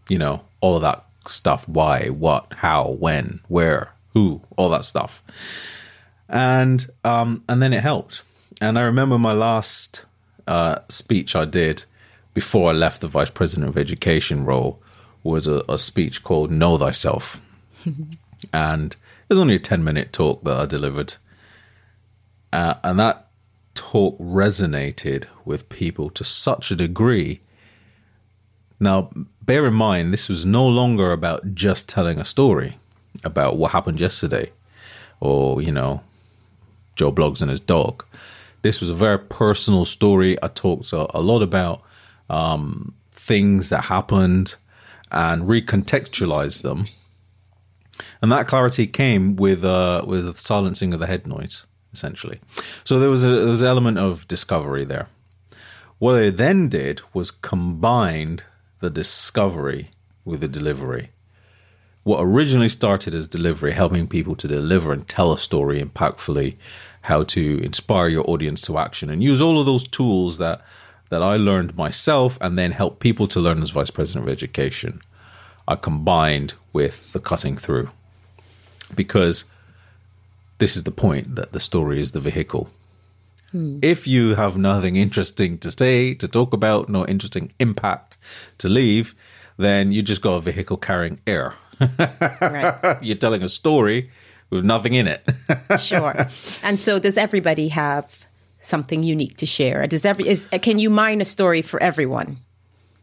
[0.10, 5.24] you know, all of that stuff why, what, how, when, where, who, all that stuff.
[6.28, 8.22] And um, and then it helped.
[8.62, 10.06] And I remember my last
[10.48, 11.86] uh, speech I did
[12.34, 14.82] before I left the vice president of education role
[15.24, 17.40] was a, a speech called "Know Thyself,"
[18.54, 21.16] and it was only a ten minute talk that I delivered,
[22.54, 23.28] uh, and that
[23.74, 27.42] talk resonated with people to such a degree.
[28.80, 29.10] Now,
[29.42, 32.78] bear in mind, this was no longer about just telling a story
[33.24, 34.52] about what happened yesterday
[35.20, 36.02] or, you know,
[36.96, 38.06] Joe Bloggs and his dog.
[38.62, 40.38] This was a very personal story.
[40.44, 41.82] I talked a, a lot about
[42.30, 44.56] um, things that happened
[45.12, 46.88] and recontextualized them.
[48.22, 52.40] And that clarity came with uh, with silencing of the head noise, essentially.
[52.84, 55.08] So there was a there was an element of discovery there.
[56.00, 58.44] What I then did was combined
[58.80, 59.90] the discovery
[60.26, 61.10] with the delivery.
[62.04, 66.56] What originally started as delivery, helping people to deliver and tell a story impactfully,
[67.02, 70.62] how to inspire your audience to action, and use all of those tools that
[71.10, 75.02] that I learned myself and then helped people to learn as vice president of education
[75.68, 77.90] are combined with the cutting through.
[78.96, 79.46] Because
[80.60, 82.70] this is the point that the story is the vehicle.
[83.52, 83.80] Hmm.
[83.82, 88.18] If you have nothing interesting to say, to talk about, no interesting impact
[88.60, 89.16] to leave,
[89.58, 91.54] then you just got a vehicle carrying air.
[91.80, 92.98] right.
[93.02, 94.12] You're telling a story
[94.50, 95.28] with nothing in it.
[95.80, 96.28] sure.
[96.64, 98.26] And so, does everybody have
[98.60, 99.88] something unique to share?
[99.88, 102.38] Does every is can you mine a story for everyone?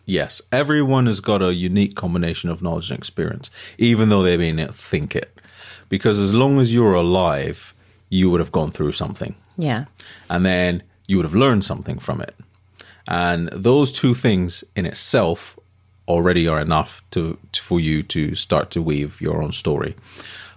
[0.05, 4.53] Yes, everyone has got a unique combination of knowledge and experience, even though they may
[4.53, 5.33] not think it.
[5.89, 7.75] Because as long as you're alive,
[8.09, 9.35] you would have gone through something.
[9.57, 9.87] Yeah.
[10.29, 12.35] And then you would have learned something from it.
[13.09, 15.59] And those two things in itself
[16.09, 19.95] already are enough to, to for you to start to weave your own story.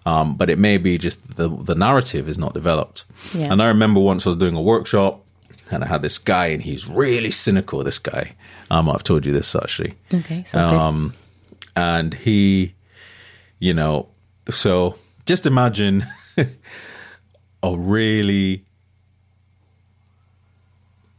[0.05, 3.03] Um, but it may be just the the narrative is not developed.
[3.33, 3.51] Yeah.
[3.51, 5.25] And I remember once I was doing a workshop,
[5.71, 7.83] and I had this guy, and he's really cynical.
[7.83, 8.33] This guy,
[8.71, 9.93] um, I've told you this actually.
[10.13, 10.43] Okay.
[10.53, 11.13] Um,
[11.75, 12.73] and he,
[13.59, 14.07] you know,
[14.49, 14.95] so
[15.25, 16.07] just imagine
[17.61, 18.65] a really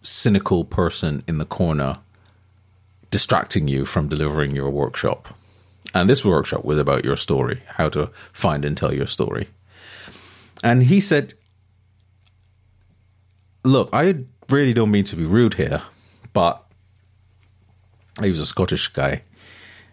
[0.02, 1.98] cynical person in the corner
[3.10, 5.28] distracting you from delivering your workshop.
[5.94, 9.48] And this workshop was about your story, how to find and tell your story.
[10.62, 11.34] And he said,
[13.64, 15.82] Look, I really don't mean to be rude here,
[16.32, 16.64] but
[18.22, 19.22] he was a Scottish guy.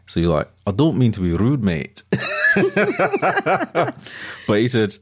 [0.06, 2.04] So you're like, I don't mean to be rude, mate.
[2.56, 3.94] but
[4.48, 4.98] he said,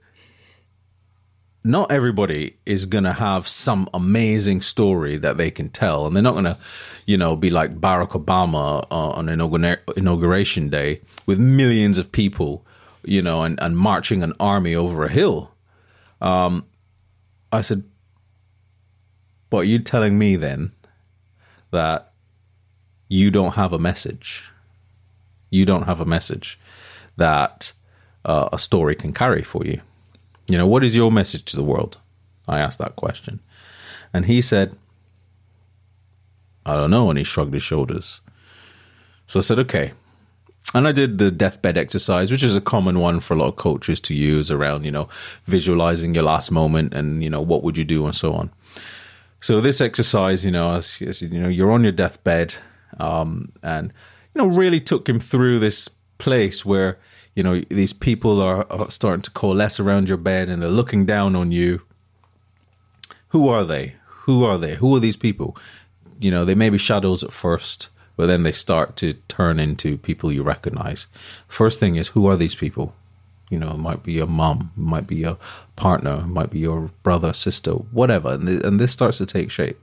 [1.65, 6.05] not everybody is going to have some amazing story that they can tell.
[6.05, 6.59] And they're not going to,
[7.07, 12.63] you know, be like Barack Obama uh, on inauguration day with millions of people,
[13.03, 15.55] you know, and, and marching an army over a hill.
[16.21, 16.67] Um,
[17.51, 17.83] I said,
[19.49, 20.71] but you telling me then
[21.71, 22.13] that
[23.09, 24.45] you don't have a message?
[25.49, 26.59] You don't have a message
[27.17, 27.73] that
[28.23, 29.81] uh, a story can carry for you.
[30.47, 31.97] You know, what is your message to the world?
[32.47, 33.39] I asked that question.
[34.13, 34.77] And he said,
[36.65, 37.09] I don't know.
[37.09, 38.21] And he shrugged his shoulders.
[39.27, 39.93] So I said, okay.
[40.73, 43.55] And I did the deathbed exercise, which is a common one for a lot of
[43.55, 45.09] coaches to use around, you know,
[45.45, 48.51] visualizing your last moment and, you know, what would you do and so on.
[49.41, 52.55] So this exercise, you know, as, as you know, you're on your deathbed,
[52.99, 53.93] um, and
[54.33, 55.87] you know, really took him through this
[56.17, 56.97] place where
[57.35, 61.05] you know these people are, are starting to coalesce around your bed and they're looking
[61.05, 61.81] down on you.
[63.29, 63.95] Who are they?
[64.23, 64.75] Who are they?
[64.75, 65.55] Who are these people?
[66.17, 69.97] You know they may be shadows at first but then they start to turn into
[69.97, 71.07] people you recognize.
[71.49, 72.95] First thing is who are these people?
[73.49, 75.37] You know it might be your mom it might be your
[75.75, 79.51] partner it might be your brother sister whatever and, th- and this starts to take
[79.51, 79.79] shape.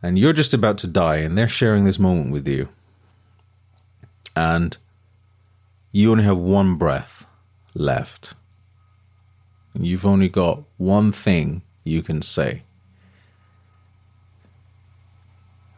[0.00, 2.68] And you're just about to die and they're sharing this moment with you.
[4.36, 4.76] And
[5.94, 7.24] you only have one breath
[7.72, 8.34] left.
[9.74, 12.64] And You've only got one thing you can say.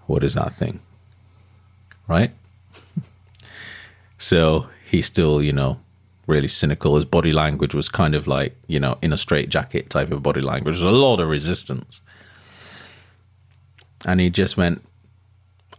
[0.06, 0.80] What is that thing?
[2.08, 2.32] Right?
[4.18, 5.80] so he's still, you know,
[6.26, 6.94] really cynical.
[6.94, 10.22] His body language was kind of like, you know, in a straight jacket type of
[10.22, 10.76] body language.
[10.76, 12.00] There's a lot of resistance.
[14.06, 14.82] And he just went,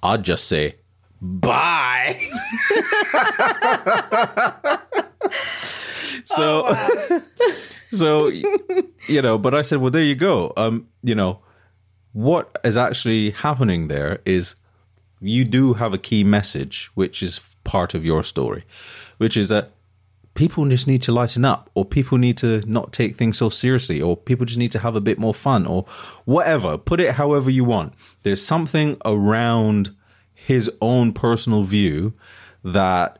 [0.03, 0.75] I'd just say,
[1.21, 2.19] bye.
[6.25, 7.21] so, oh, wow.
[7.91, 8.31] so
[9.07, 10.53] you know, but I said, well, there you go.
[10.57, 11.39] Um, you know,
[12.13, 14.55] what is actually happening there is
[15.19, 18.63] you do have a key message, which is part of your story,
[19.17, 19.71] which is that
[20.33, 24.01] people just need to lighten up, or people need to not take things so seriously,
[24.01, 25.85] or people just need to have a bit more fun, or
[26.25, 26.77] whatever.
[26.77, 27.93] Put it however you want.
[28.23, 29.95] There's something around
[30.47, 32.13] his own personal view
[32.63, 33.19] that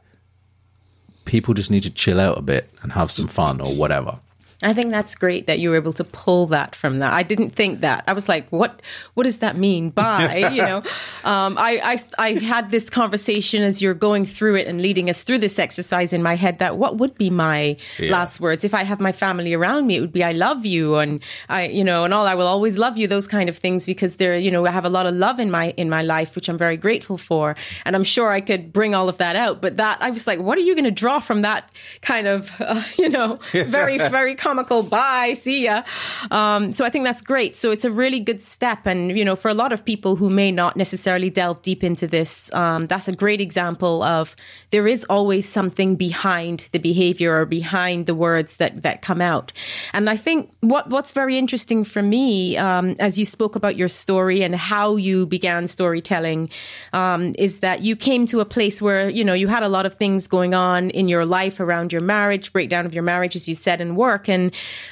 [1.26, 4.22] people just need to chill out a bit and have some fun or whatever.
[4.64, 7.14] I think that's great that you were able to pull that from that.
[7.14, 8.04] I didn't think that.
[8.08, 8.82] I was like, what
[9.14, 10.78] what does that mean by, you know?
[11.24, 15.22] Um, I, I I had this conversation as you're going through it and leading us
[15.22, 18.12] through this exercise in my head that what would be my yeah.
[18.12, 19.98] last words if I have my family around me?
[19.98, 22.80] It would be I love you and I you know and all I will always
[22.80, 25.14] love you those kind of things because they're you know I have a lot of
[25.14, 27.56] love in my in my life which I'm very grateful for
[27.86, 29.62] and I'm sure I could bring all of that out.
[29.62, 32.50] But that I was like, what are you going to draw from that kind of
[32.60, 34.82] uh, you know very very comical.
[34.82, 35.84] Bye, see ya.
[36.32, 37.58] Um, so I think that's great.
[37.58, 40.30] So it's a really good step, and you know, for a lot of people who
[40.30, 44.38] may not necessarily delve deep into this, um, that's a great example of
[44.72, 49.52] there is always something behind the behavior or behind the words that that come out.
[49.92, 53.90] And I think what what's very interesting for me, um, as you spoke about your
[53.90, 56.50] story and how you began storytelling,
[56.94, 59.86] um, is that you came to a place where you know you had a lot
[59.86, 63.50] of things going on in your life around your marriage, breakdown of your marriage, as
[63.50, 64.37] you said, and work, and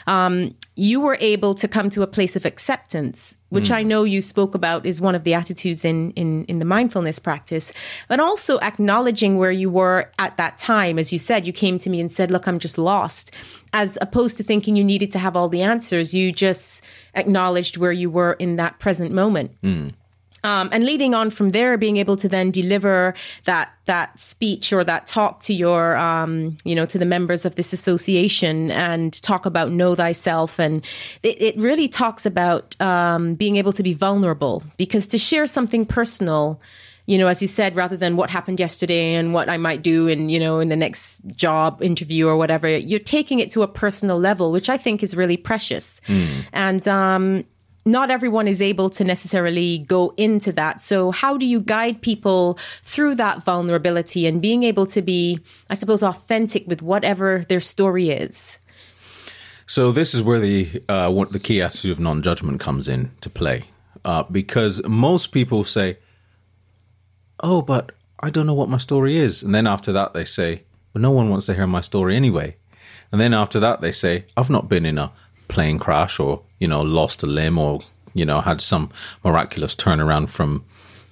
[0.07, 4.21] um, you were able to come to a place of acceptance, which I know you
[4.21, 7.71] spoke about is one of the attitudes in, in, in the mindfulness practice,
[8.09, 10.99] but also acknowledging where you were at that time.
[10.99, 13.31] As you said, you came to me and said, Look, I'm just lost.
[13.71, 16.83] As opposed to thinking you needed to have all the answers, you just
[17.13, 19.51] acknowledged where you were in that present moment.
[20.45, 23.15] Um, and leading on from there, being able to then deliver
[23.45, 27.55] that that speech or that talk to your, um, you know, to the members of
[27.55, 30.85] this association and talk about know thyself, and
[31.23, 35.83] it, it really talks about um, being able to be vulnerable because to share something
[35.83, 36.61] personal.
[37.07, 40.07] You know, as you said, rather than what happened yesterday and what I might do
[40.07, 43.67] in, you know, in the next job interview or whatever, you're taking it to a
[43.67, 46.01] personal level, which I think is really precious.
[46.51, 47.45] And um,
[47.85, 50.81] not everyone is able to necessarily go into that.
[50.81, 55.75] So, how do you guide people through that vulnerability and being able to be, I
[55.75, 58.59] suppose, authentic with whatever their story is?
[59.67, 63.29] So this is where the uh, what the key attitude of non-judgment comes in to
[63.29, 63.65] play,
[64.03, 65.97] uh, because most people say,
[67.39, 70.63] "Oh, but I don't know what my story is," and then after that they say,
[70.93, 72.57] "Well, no one wants to hear my story anyway,"
[73.11, 75.11] and then after that they say, "I've not been in a
[75.47, 77.81] plane crash or you know lost a limb or
[78.13, 78.89] you know had some
[79.23, 80.63] miraculous turnaround from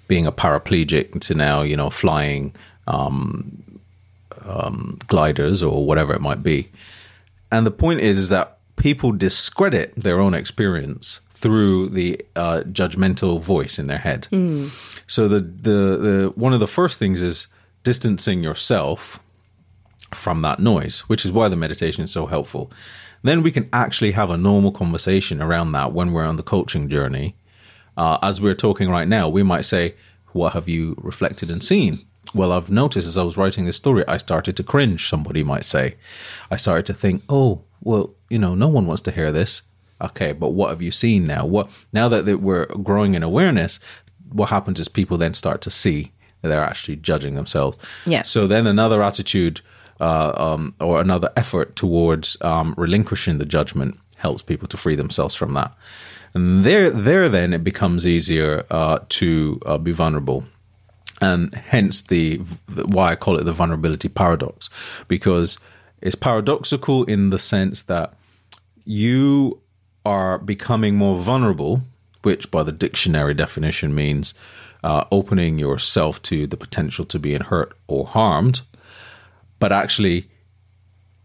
[0.08, 2.54] being a paraplegic to now you know flying
[2.88, 3.64] um,
[4.46, 6.70] um, gliders or whatever it might be."
[7.52, 13.40] And the point is, is that people discredit their own experience through the uh, judgmental
[13.42, 14.28] voice in their head.
[15.08, 17.48] So the, the the one of the first things is
[17.84, 19.20] distancing yourself
[20.14, 22.72] from that noise, which is why the meditation is so helpful.
[23.24, 26.90] Then we can actually have a normal conversation around that when we're on the coaching
[26.90, 27.36] journey.
[27.96, 29.96] Uh, as we're talking right now, we might say,
[30.34, 34.04] "What have you reflected and seen?" Well, I've noticed as I was writing this story,
[34.08, 35.08] I started to cringe.
[35.08, 35.96] Somebody might say,
[36.50, 39.62] I started to think, "Oh, well, you know, no one wants to hear this."
[40.02, 41.46] Okay, but what have you seen now?
[41.46, 43.80] What now that we're growing in awareness,
[44.32, 46.12] what happens is people then start to see
[46.42, 47.78] that they're actually judging themselves.
[48.06, 48.24] Yeah.
[48.24, 49.62] So then another attitude
[50.00, 55.36] uh, um, or another effort towards um, relinquishing the judgment helps people to free themselves
[55.36, 55.74] from that.
[56.34, 60.46] And there, there, then it becomes easier uh, to uh, be vulnerable,
[61.22, 64.70] and hence the, the why I call it the vulnerability paradox,
[65.08, 65.60] because
[66.02, 68.14] it's paradoxical in the sense that
[68.84, 69.62] you
[70.06, 71.82] are becoming more vulnerable,
[72.24, 74.34] which by the dictionary definition means
[74.84, 78.62] uh, opening yourself to the potential to being hurt or harmed.
[79.64, 80.30] But actually,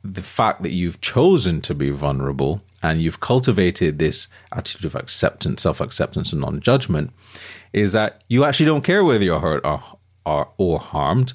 [0.05, 5.61] the fact that you've chosen to be vulnerable and you've cultivated this attitude of acceptance,
[5.61, 7.11] self acceptance, and non judgment
[7.73, 9.83] is that you actually don't care whether you're hurt or,
[10.25, 11.33] or, or harmed.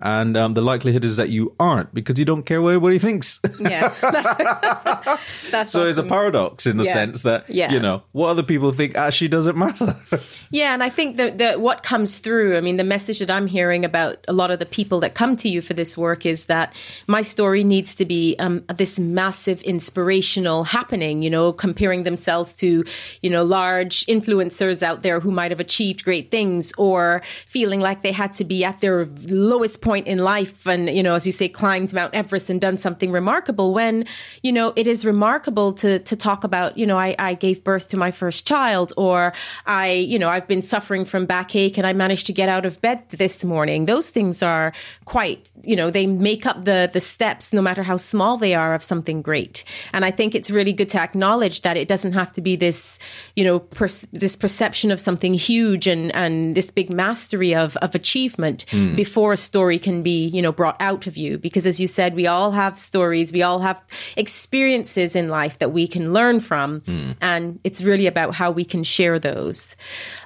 [0.00, 3.40] And um, the likelihood is that you aren't because you don't care what everybody thinks.
[3.58, 6.92] Yeah, that's, that's so it's a paradox in the Yeah.
[6.92, 7.72] sense that, Yeah.
[7.72, 9.96] you know, what other people think actually doesn't matter.
[10.48, 13.48] Yeah, and I think that the, what comes through, I mean, the message that I'm
[13.48, 16.46] hearing about a lot of the people that come to you for this work is
[16.46, 16.72] that
[17.08, 22.84] my story needs to be um, this massive inspirational happening, you know, comparing themselves to,
[23.22, 28.02] you know, large influencers out there who might have achieved great things or feeling like
[28.02, 31.32] they had to be at their lowest point in life and, you know, as you
[31.32, 34.04] say, climbed Mount Everest and done something remarkable when,
[34.42, 37.88] you know, it is remarkable to, to talk about, you know, I, I gave birth
[37.90, 39.32] to my first child or
[39.64, 42.80] I, you know, I've been suffering from backache and I managed to get out of
[42.80, 43.86] bed this morning.
[43.86, 44.72] Those things are
[45.04, 48.74] quite, you know, they make up the the steps no matter how small they are
[48.74, 49.62] of something great.
[49.92, 52.98] And I think it's really good to acknowledge that it doesn't have to be this,
[53.36, 57.94] you know, per, this perception of something huge and and this big mastery of of
[57.94, 58.96] achievement hmm.
[58.96, 62.14] before a story can be, you know, brought out of you because as you said,
[62.14, 63.80] we all have stories, we all have
[64.16, 67.12] experiences in life that we can learn from hmm.
[67.20, 69.76] and it's really about how we can share those.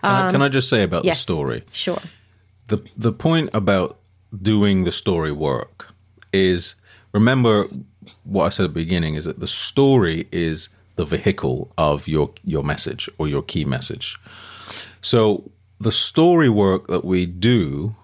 [0.03, 1.19] Can, I, can I um, just say about Yes.
[1.19, 1.65] the story?
[1.73, 2.03] Sure.
[2.69, 3.99] the the point about
[4.43, 5.87] doing the story work
[6.33, 6.77] is
[7.13, 7.67] remember
[8.25, 12.31] what I said at the beginning is that the story is the vehicle of your
[12.45, 14.19] your message or your key message.
[15.01, 17.97] So the story work that we do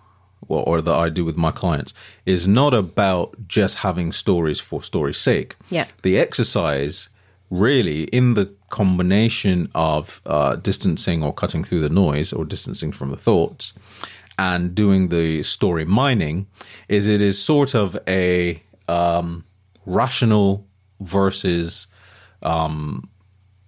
[0.49, 1.92] or, or that I do with my clients
[2.24, 5.57] is not about just having stories for story's sake.
[5.70, 5.86] Yeah.
[6.03, 7.09] The exercise
[7.51, 13.11] really in the combination of uh, distancing or cutting through the noise or distancing from
[13.11, 13.72] the thoughts
[14.38, 16.47] and doing the story mining
[16.88, 19.44] is it is sort of a um,
[19.86, 20.66] rational
[21.01, 21.86] versus
[22.42, 23.09] um,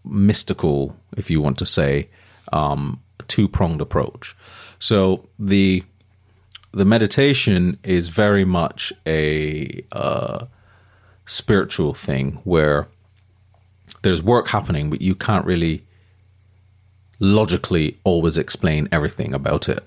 [0.05, 2.09] mystical, if you want to say,
[2.53, 4.37] um, two pronged approach.
[4.79, 5.85] So the
[6.73, 10.47] the meditation is very much a uh,
[11.25, 12.89] spiritual thing where
[14.03, 15.85] there's work happening, but you can't really
[17.19, 19.85] logically always explain everything about it.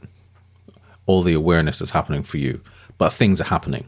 [1.06, 2.62] All the awareness is happening for you,
[2.98, 3.88] but things are happening.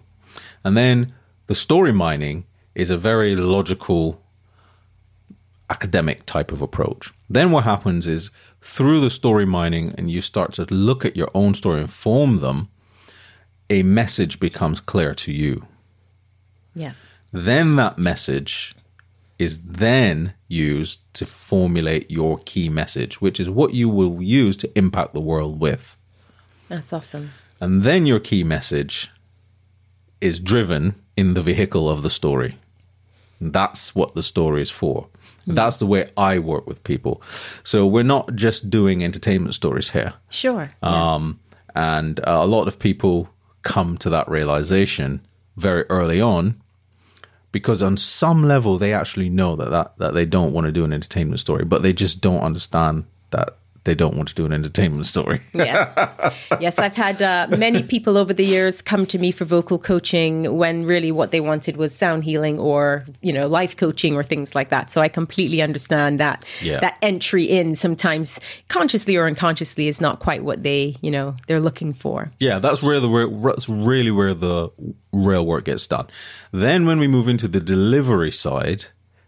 [0.64, 1.14] And then
[1.48, 4.22] the story mining is a very logical,
[5.70, 7.12] academic type of approach.
[7.30, 8.32] Then what happens is
[8.62, 12.40] through the story mining, and you start to look at your own story and form
[12.40, 12.70] them,
[13.70, 15.68] a message becomes clear to you.
[16.76, 16.94] Yeah.
[17.32, 18.76] Then that message
[19.40, 24.78] is then used to formulate your key message, which is what you will use to
[24.78, 25.98] impact the world with.
[26.70, 27.32] That's awesome.
[27.60, 29.12] And then your key message
[30.22, 32.58] is driven in the vehicle of the story.
[33.42, 35.08] That's what the story is for.
[35.46, 37.22] That's the way I work with people.
[37.64, 40.14] So we're not just doing entertainment stories here.
[40.30, 40.72] Sure.
[40.82, 41.14] Yeah.
[41.14, 41.40] Um,
[41.76, 43.30] and uh, a lot of people
[43.64, 46.62] come to that realization very early on
[47.52, 50.84] because on some level they actually know that, that, that they don't want to do
[50.84, 54.54] an entertainment story, but they just don't understand that they don't want to do an
[54.54, 55.42] entertainment story.
[55.54, 56.34] yeah.
[56.62, 60.56] Yes, I've had uh, many people over the years come to me for vocal coaching
[60.58, 64.56] when really what they wanted was sound healing or, you know, life coaching or things
[64.56, 64.92] like that.
[64.92, 66.80] So I completely understand that Yeah.
[66.80, 71.60] that entry in sometimes consciously or unconsciously is not quite what they, you know, they're
[71.60, 72.32] looking for.
[72.40, 74.70] Yeah, that's where the where- that's really where the
[75.12, 76.08] real work gets done.
[76.52, 78.86] Then when we move into the delivery side,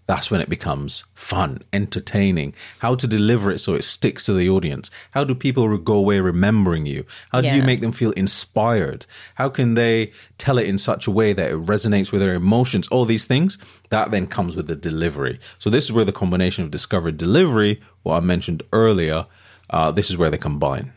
[0.08, 2.54] that's when it becomes fun, entertaining.
[2.80, 4.92] How to deliver it so it sticks to the audience.
[5.12, 7.06] How do people go away remembering you?
[7.32, 9.08] How do you make them feel inspired?
[9.36, 12.88] How can they tell it in such a way that it resonates with their emotions?
[12.90, 13.58] All these things
[13.90, 15.40] that then comes with the delivery.
[15.58, 19.26] So this is where the combination of discovery delivery, what I mentioned earlier,
[19.72, 20.94] uh, this is where they combine.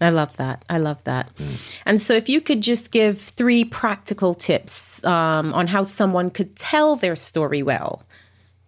[0.00, 0.64] I love that.
[0.68, 1.30] I love that.
[1.86, 6.56] And so, if you could just give three practical tips um, on how someone could
[6.56, 8.04] tell their story well.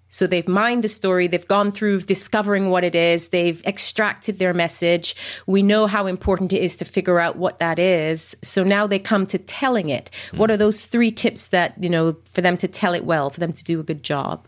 [0.08, 4.54] So, they've mined the story, they've gone through discovering what it is, they've extracted their
[4.54, 5.16] message.
[5.46, 8.36] We know how important it is to figure out what that is.
[8.42, 10.10] So, now they come to telling it.
[10.34, 13.40] What are those three tips that, you know, for them to tell it well, for
[13.40, 14.46] them to do a good job?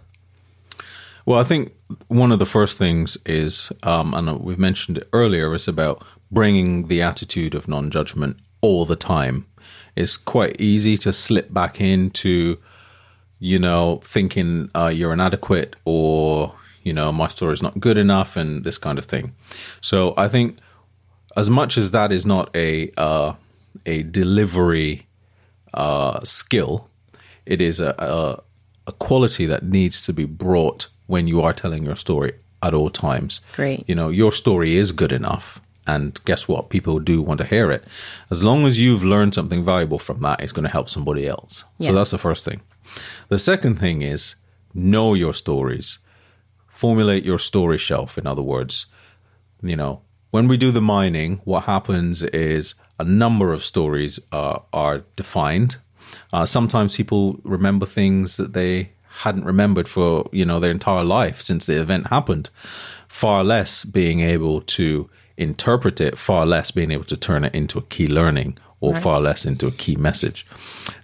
[1.28, 1.74] Well, I think
[2.06, 6.88] one of the first things is, um, and we've mentioned it earlier, is about bringing
[6.88, 9.46] the attitude of non judgment all the time.
[9.94, 12.56] It's quite easy to slip back into,
[13.40, 18.36] you know, thinking uh, you're inadequate or, you know, my story is not good enough
[18.36, 19.34] and this kind of thing.
[19.80, 20.58] So I think
[21.36, 23.34] as much as that is not a, uh,
[23.86, 25.06] a delivery
[25.74, 26.88] uh, skill,
[27.46, 28.42] it is a, a,
[28.88, 32.32] a quality that needs to be brought when you are telling your story
[32.62, 33.40] at all times.
[33.54, 33.84] Great.
[33.88, 35.60] You know, your story is good enough.
[35.86, 36.68] And guess what?
[36.68, 37.82] People do want to hear it.
[38.30, 41.64] As long as you've learned something valuable from that, it's going to help somebody else.
[41.78, 41.88] Yeah.
[41.88, 42.60] So that's the first thing.
[43.28, 44.36] The second thing is
[44.74, 45.98] know your stories.
[46.68, 48.86] Formulate your story shelf, in other words.
[49.62, 54.60] You know, when we do the mining, what happens is a number of stories uh,
[54.72, 55.78] are defined.
[56.32, 61.40] Uh, sometimes people remember things that they hadn't remembered for you know their entire life
[61.42, 62.50] since the event happened.
[63.08, 67.78] Far less being able to interpret it, far less being able to turn it into
[67.78, 70.46] a key learning, or far less into a key message.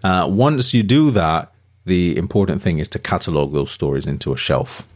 [0.02, 1.52] Uh, once you do that,
[1.84, 4.86] the important thing is to catalog those stories into a shelf.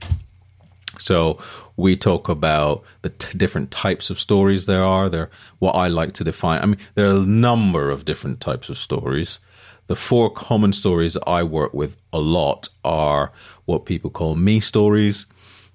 [0.98, 1.38] So
[1.76, 5.08] we talk about the t- different types of stories there are.
[5.08, 6.60] There, what I like to define.
[6.60, 9.38] I mean, there are a number of different types of stories.
[9.86, 13.32] The four common stories I work with a lot are
[13.64, 15.26] what people call me stories.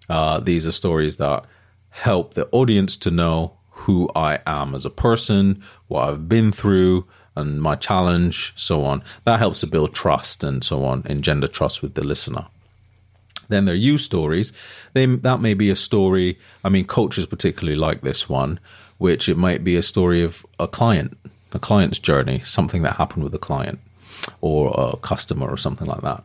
[0.10, 1.46] Uh, these are stories that
[1.90, 7.08] help the audience to know who I am as a person, what I've been through,
[7.36, 9.04] and my challenge, so on.
[9.26, 12.46] That helps to build trust and so on, engender trust with the listener.
[13.50, 14.54] Then there are you stories.
[14.94, 16.40] They, that may be a story.
[16.64, 18.60] I mean, coaches particularly like this one,
[18.98, 21.18] which it might be a story of a client,
[21.52, 23.80] a client's journey, something that happened with a client
[24.42, 26.24] or a customer or something like that.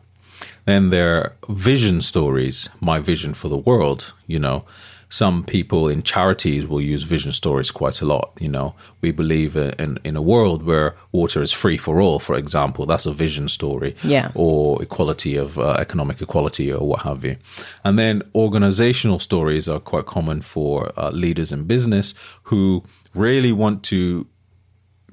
[0.65, 4.65] Then there are vision stories, my vision for the world, you know.
[5.11, 8.31] Some people in charities will use vision stories quite a lot.
[8.39, 12.35] You know, we believe in, in a world where water is free for all, for
[12.35, 12.85] example.
[12.85, 13.95] That's a vision story.
[14.03, 14.31] Yeah.
[14.35, 17.37] Or equality of uh, economic equality or what have you.
[17.83, 22.13] And then organizational stories are quite common for uh, leaders in business
[22.43, 22.83] who
[23.15, 24.27] really want to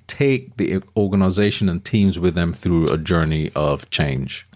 [0.06, 4.46] take the organization and teams with them through a journey of change.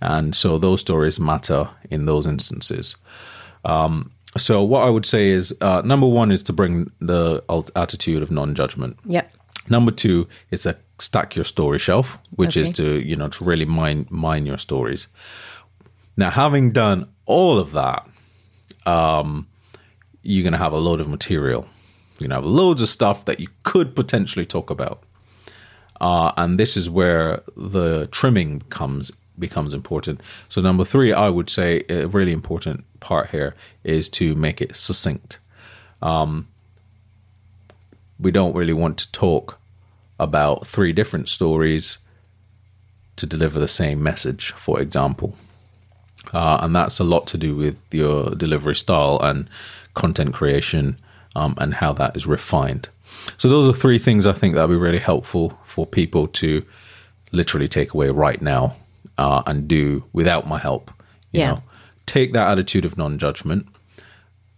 [0.00, 2.96] And so those stories matter in those instances.
[3.64, 7.42] Um, so what I would say is uh, number one is to bring the
[7.74, 8.96] attitude of non-judgment.
[9.04, 9.32] Yep.
[9.68, 12.60] Number two is to stack your story shelf, which Okay.
[12.62, 15.08] is to you know to really mine mine your stories.
[16.16, 18.06] Now, having done all of that,
[18.86, 19.46] um,
[20.22, 21.62] you're going to have a load of material.
[22.18, 25.02] You're going to have loads of stuff that you could potentially talk about,
[26.00, 30.20] uh, and this is where the trimming comes becomes important.
[30.48, 34.76] So, number three, I would say a really important part here is to make it
[34.76, 35.38] succinct.
[36.02, 36.48] Um,
[38.18, 39.58] we don't really want to talk
[40.18, 41.98] about three different stories
[43.16, 45.34] to deliver the same message, for example.
[46.32, 49.48] Uh, and that's a lot to do with your delivery style and
[49.94, 50.98] content creation
[51.34, 52.90] um, and how that is refined.
[53.38, 56.64] So, those are three things I think that would be really helpful for people to
[57.32, 58.74] literally take away right now
[59.20, 60.90] uh, and do without my help.
[61.32, 61.50] You Yeah.
[61.52, 61.62] know,
[62.06, 63.66] take that attitude of non judgment,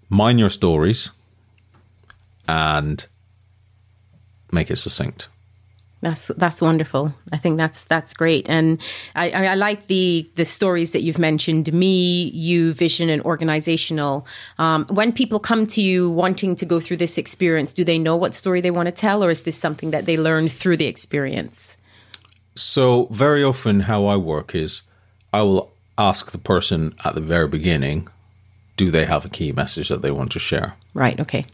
[0.09, 1.11] mind your stories,
[2.49, 3.07] and
[4.53, 5.29] make it succinct.
[6.01, 7.15] That's that's wonderful.
[7.33, 8.79] I think that's that's great, and
[9.15, 11.73] I, I, I like the the stories that you've mentioned.
[11.73, 14.27] Me, you, vision, and organizational.
[14.59, 18.17] Um, when people come to you wanting to go through this experience, do they know
[18.17, 20.87] what story they want to tell, or is this something that they learn through the
[20.87, 21.77] experience?
[22.55, 24.83] So, very often, how I work is
[25.33, 28.09] I will ask the person at the very beginning,
[28.77, 30.75] do they have a key message that they want to share?
[30.95, 31.19] Right.
[31.19, 31.47] Okay.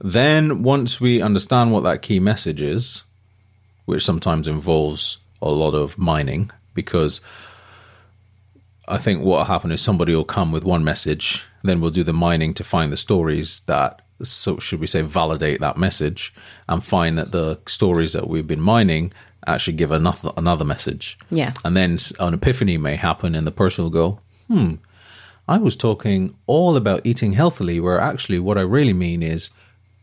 [0.00, 3.04] Then, once we understand what that key message is,
[3.84, 7.20] which sometimes involves a lot of mining, because
[8.88, 12.02] I think what will happen is somebody will come with one message, then we'll do
[12.02, 16.34] the mining to find the stories that, so should we say, validate that message,
[16.68, 19.12] and find that the stories that we've been mining
[19.46, 21.18] actually give another another message.
[21.30, 21.52] Yeah.
[21.64, 24.18] and then an epiphany may happen, and the person will go,
[24.48, 24.74] "Hmm,
[25.48, 29.50] I was talking all about eating healthily, where actually what I really mean is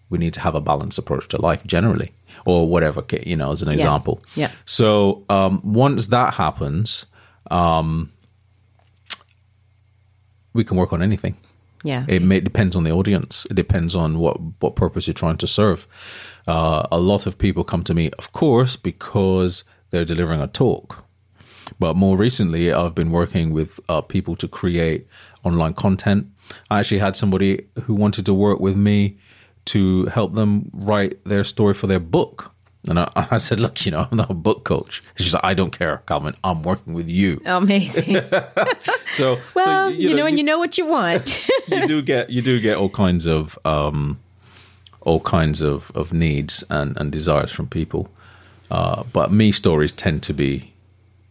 [0.09, 2.11] we need to have a balanced approach to life generally,
[2.45, 4.21] or whatever, you know, as an example.
[4.35, 4.51] Yeah.
[4.65, 7.05] So um, once that happens,
[7.49, 8.11] um,
[10.53, 11.37] we can work on anything.
[11.83, 12.05] Yeah.
[12.07, 13.47] It may depends on the audience.
[13.49, 15.87] It depends on what what purpose you're trying to serve.
[16.47, 21.05] Uh, a lot of people come to me, of course, because they're delivering a talk.
[21.79, 25.07] But more recently, I've been working with uh, people to create
[25.43, 26.27] online content.
[26.69, 29.17] I actually had somebody who wanted to work with me
[29.65, 32.51] to help them write their story for their book.
[32.89, 35.03] And I, I said, look, you know, I'm not a book coach.
[35.15, 36.35] She's like, I don't care, Calvin.
[36.43, 37.41] I'm working with you.
[37.45, 38.17] Amazing.
[39.13, 41.45] So, well, so, you, know, and you know what you want.
[41.67, 44.21] you do get you do get all kinds of um,
[45.01, 48.09] all kinds of, of needs and, and desires from people.
[48.69, 50.73] Uh, but me stories tend to be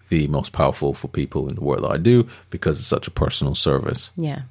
[0.09, 3.13] the most powerful for people in the work that I do because it's such a
[3.13, 4.11] personal service.
[4.17, 4.43] Yeah.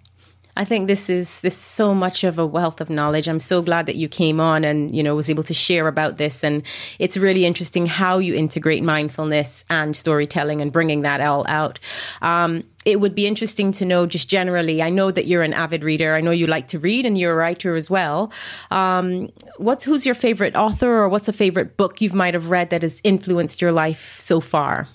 [0.60, 3.30] I think this is this is so much of a wealth of knowledge.
[3.30, 6.18] I'm so glad that you came on and you know was able to share about
[6.18, 6.64] this and
[7.00, 11.80] it's really interesting how you integrate mindfulness and storytelling and bringing that all out.
[12.22, 14.84] Um, it would be interesting to know just generally.
[14.84, 16.14] I know that you're an avid reader.
[16.14, 18.30] I know you like to read and you're a writer as well.
[18.70, 19.30] Um,
[19.60, 22.82] what's who's your favorite author or what's a favorite book you might have read that
[22.82, 24.90] has influenced your life so far?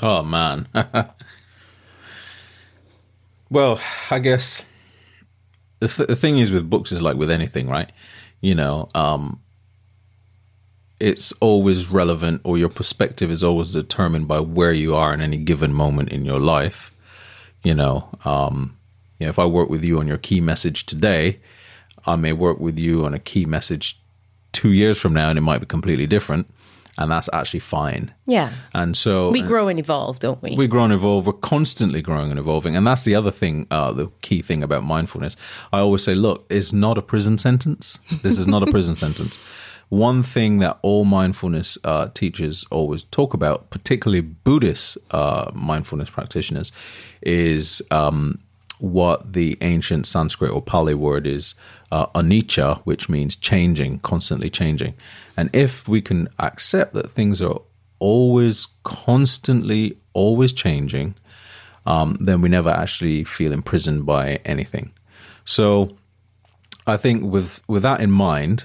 [0.00, 0.66] Oh man.
[3.50, 3.80] well,
[4.10, 4.64] I guess
[5.80, 7.90] the, th- the thing is with books is like with anything, right?
[8.40, 9.40] You know, um,
[11.00, 15.36] it's always relevant, or your perspective is always determined by where you are in any
[15.36, 16.90] given moment in your life.
[17.62, 18.76] You know, um,
[19.18, 21.40] you know, if I work with you on your key message today,
[22.06, 23.98] I may work with you on a key message
[24.52, 26.46] two years from now, and it might be completely different,
[26.98, 28.12] and that's actually fine.
[28.26, 28.52] Yeah.
[28.72, 30.54] And so We grow and evolve, don't we?
[30.56, 31.26] we grow and evolve.
[31.26, 33.66] We're constantly growing and evolving, and that's the other thing.
[33.70, 35.36] Uh, the key thing about mindfulness,
[35.72, 37.98] I always say, look, it's not a prison sentence.
[38.22, 39.38] This is not a prison sentence.
[39.88, 46.72] One thing that all mindfulness uh, teachers always talk about, particularly Buddhist uh, mindfulness practitioners,
[47.22, 48.38] is um,
[48.78, 51.54] what the ancient Sanskrit or Pali word is
[51.94, 54.94] uh, anicca, which means changing, constantly changing.
[55.36, 57.60] And if we can accept that things are
[57.98, 61.14] always constantly always changing
[61.86, 64.92] um, then we never actually feel imprisoned by anything.
[65.44, 65.96] So
[66.86, 68.64] I think with with that in mind,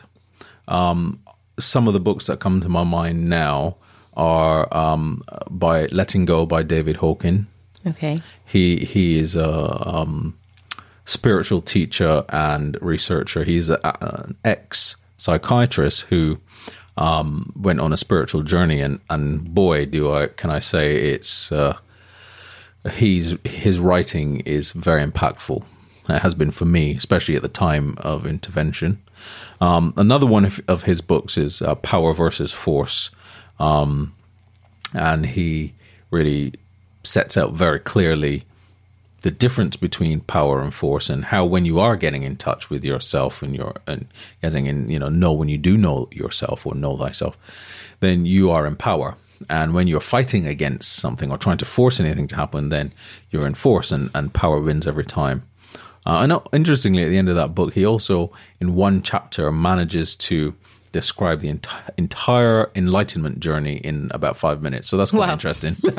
[0.68, 1.20] um,
[1.60, 3.76] some of the books that come to my mind now
[4.16, 7.46] are um, by Letting Go by David Hawkins.
[7.86, 8.22] Okay.
[8.46, 10.38] He he is a um,
[11.10, 13.44] spiritual teacher and researcher.
[13.44, 16.40] He's an ex psychiatrist who
[16.98, 21.52] um, went on a spiritual journey, and and boy, do I can I say it's
[21.52, 21.78] uh,
[22.94, 25.64] he's his writing is very impactful.
[26.10, 29.02] It has been for me, especially at the time of intervention.
[29.62, 33.12] Um, another one of, of, his books is uh, Power versus Force,
[33.60, 34.16] um,
[34.94, 35.74] and he
[36.10, 36.54] really
[37.04, 38.46] sets out very clearly
[39.22, 42.84] the difference between power and force and how when you are getting in touch with
[42.84, 44.08] yourself and you're and
[44.42, 47.38] getting in you know know when you do know yourself or know thyself
[48.00, 49.16] then you are in power.
[49.50, 52.94] And when you're fighting against something or trying to force anything to happen then
[53.32, 55.44] you're in force and, and power wins every time.
[56.06, 59.52] Uh, I know interestingly at the end of that book he also in one chapter
[59.52, 60.56] manages to
[60.92, 64.90] describe the enti- entire enlightenment journey in about five minutes.
[64.90, 65.34] So that's quite wow.
[65.34, 65.76] interesting.
[65.84, 65.94] well,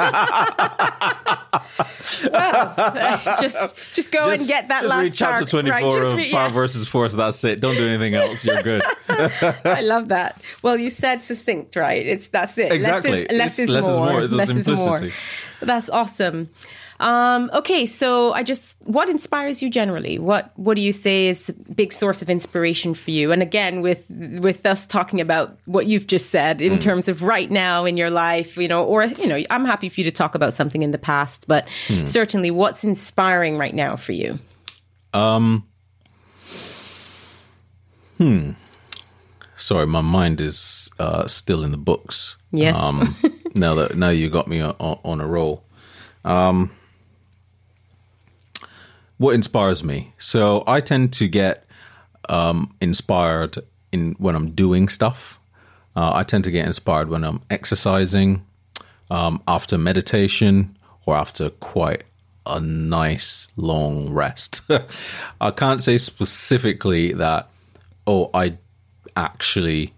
[3.40, 6.16] just just go just, and get that just last read chapter twenty four right, of
[6.16, 6.52] read, Power yeah.
[6.52, 7.14] versus Force.
[7.14, 7.60] That's it.
[7.60, 8.44] Don't do anything else.
[8.44, 8.82] You're good.
[9.08, 10.42] I love that.
[10.62, 12.04] Well, you said succinct, right?
[12.04, 12.72] It's that's it.
[12.72, 13.26] Exactly.
[13.30, 14.20] Less is, less is, less more.
[14.22, 14.42] Is more.
[14.42, 14.50] It's less.
[14.50, 15.12] Is more.
[15.60, 16.50] That's awesome.
[17.00, 20.18] Um, okay, so I just what inspires you generally?
[20.18, 23.32] What what do you say is a big source of inspiration for you?
[23.32, 26.80] And again, with with us talking about what you've just said in mm.
[26.80, 29.98] terms of right now in your life, you know, or you know, I'm happy for
[30.00, 32.06] you to talk about something in the past, but mm.
[32.06, 34.38] certainly, what's inspiring right now for you?
[35.14, 35.66] Um.
[38.18, 38.50] Hmm.
[39.56, 42.36] Sorry, my mind is uh, still in the books.
[42.50, 42.76] Yes.
[42.76, 43.16] Um,
[43.54, 45.64] now that now you got me on, on a roll.
[46.26, 46.70] Um,
[49.20, 50.14] what inspires me.
[50.16, 51.66] So I tend to get
[52.30, 53.58] um, inspired
[53.92, 55.38] in when I'm doing stuff.
[55.94, 58.46] Uh, I tend to get inspired when I'm exercising,
[59.10, 62.04] um, after meditation, or after quite
[62.46, 64.62] a nice long rest.
[65.40, 67.50] I can't say specifically that,
[68.06, 68.56] oh, I
[69.16, 69.92] actually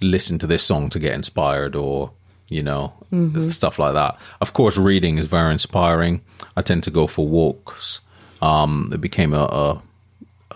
[0.00, 2.10] listen to this song to get inspired or,
[2.48, 3.48] you know, mm-hmm.
[3.48, 4.18] stuff like that.
[4.40, 6.20] Of course, reading is very inspiring.
[6.56, 8.00] I tend to go for walks
[8.46, 9.82] um, it became a, a,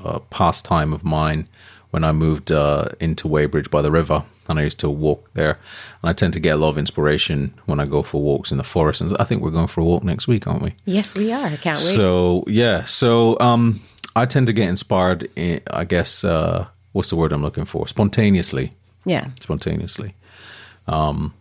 [0.05, 1.49] a, pastime of mine
[1.91, 5.59] when I moved uh, into Weybridge by the river, and I used to walk there.
[6.03, 8.59] And I tend to get a lot of inspiration when I go for walks in
[8.59, 9.01] the forest.
[9.01, 10.75] And I think we're going for a walk next week, aren't we?
[10.85, 11.47] Yes, we are.
[11.47, 11.97] I can't wait.
[11.97, 13.81] So yeah, so um,
[14.15, 15.29] I tend to get inspired.
[15.35, 17.89] In, I guess uh, what's the word I'm looking for?
[17.89, 18.73] Spontaneously.
[19.05, 20.15] Yeah, spontaneously.
[20.87, 21.35] Um,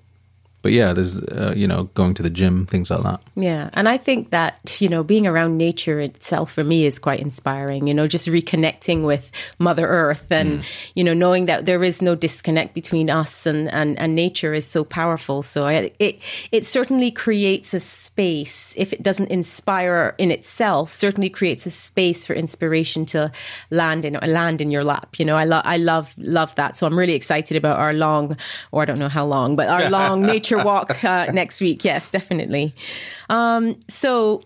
[0.62, 3.22] but yeah, there's uh, you know going to the gym, things like that.
[3.36, 7.20] Yeah, and I think that you know being around nature itself for me is quite
[7.20, 7.88] inspiring.
[7.88, 10.66] You know, just reconnecting with Mother Earth, and mm.
[10.95, 14.66] you know knowing that there is no disconnect between us and and, and nature is
[14.66, 15.41] so powerful.
[15.41, 16.20] So I, it
[16.51, 20.91] it certainly creates a space if it doesn't inspire in itself.
[20.91, 23.32] Certainly creates a space for inspiration to
[23.70, 25.20] land in land in your lap.
[25.20, 26.76] You know, I love I love love that.
[26.76, 28.36] So I'm really excited about our long,
[28.72, 31.84] or I don't know how long, but our long nature nature walk uh, next week.
[31.84, 32.74] Yes, definitely.
[33.30, 34.43] Um, so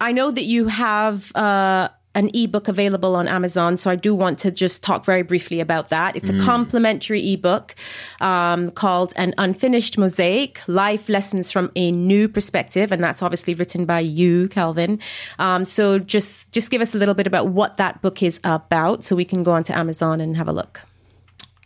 [0.00, 1.34] I know that you have.
[1.34, 3.76] Uh, an ebook available on Amazon.
[3.76, 6.16] So I do want to just talk very briefly about that.
[6.16, 6.42] It's a mm.
[6.42, 7.74] complimentary ebook
[8.22, 12.90] um, called An Unfinished Mosaic Life Lessons from a New Perspective.
[12.90, 14.98] And that's obviously written by you, Calvin.
[15.38, 19.04] Um, so just, just give us a little bit about what that book is about
[19.04, 20.80] so we can go onto Amazon and have a look.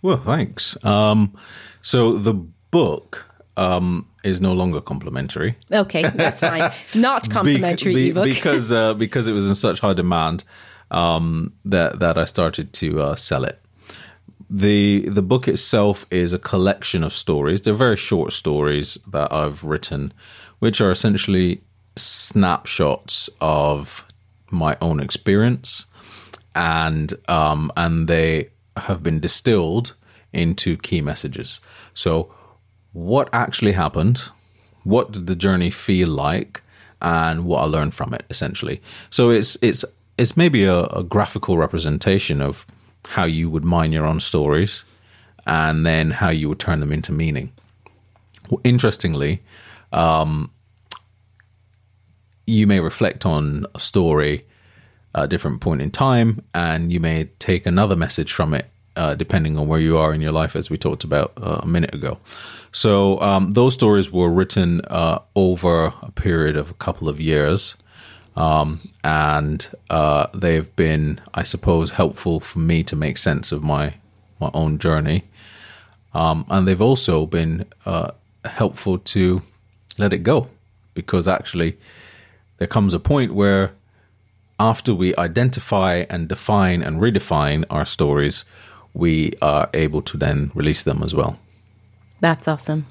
[0.02, 0.84] Well, thanks.
[0.84, 1.32] Um,
[1.80, 3.29] so the book
[3.60, 5.54] um, is no longer complimentary.
[5.70, 6.72] Okay, that's fine.
[6.94, 10.44] Not complimentary be, be, because uh, because it was in such high demand
[10.90, 13.60] um, that that I started to uh, sell it.
[14.48, 17.60] the The book itself is a collection of stories.
[17.60, 20.14] They're very short stories that I've written,
[20.58, 21.60] which are essentially
[21.96, 24.06] snapshots of
[24.50, 25.84] my own experience,
[26.54, 29.94] and um, and they have been distilled
[30.32, 31.60] into key messages.
[31.92, 32.32] So
[32.92, 34.30] what actually happened,
[34.84, 36.62] what did the journey feel like,
[37.00, 38.80] and what I learned from it, essentially.
[39.10, 39.84] So it's it's
[40.18, 42.66] it's maybe a, a graphical representation of
[43.08, 44.84] how you would mine your own stories,
[45.46, 47.52] and then how you would turn them into meaning.
[48.64, 49.42] Interestingly,
[49.92, 50.50] um,
[52.46, 54.44] you may reflect on a story
[55.14, 58.66] at a different point in time, and you may take another message from it,
[59.00, 61.66] uh, depending on where you are in your life, as we talked about uh, a
[61.66, 62.18] minute ago.
[62.70, 67.76] So um, those stories were written uh, over a period of a couple of years.
[68.36, 73.94] Um, and uh, they've been, I suppose, helpful for me to make sense of my
[74.38, 75.24] my own journey.
[76.14, 78.10] Um, and they've also been uh,
[78.44, 79.42] helpful to
[79.98, 80.48] let it go
[80.94, 81.76] because actually
[82.58, 83.72] there comes a point where
[84.58, 88.44] after we identify and define and redefine our stories,
[88.94, 91.38] we are able to then release them as well.
[92.20, 92.86] That's awesome.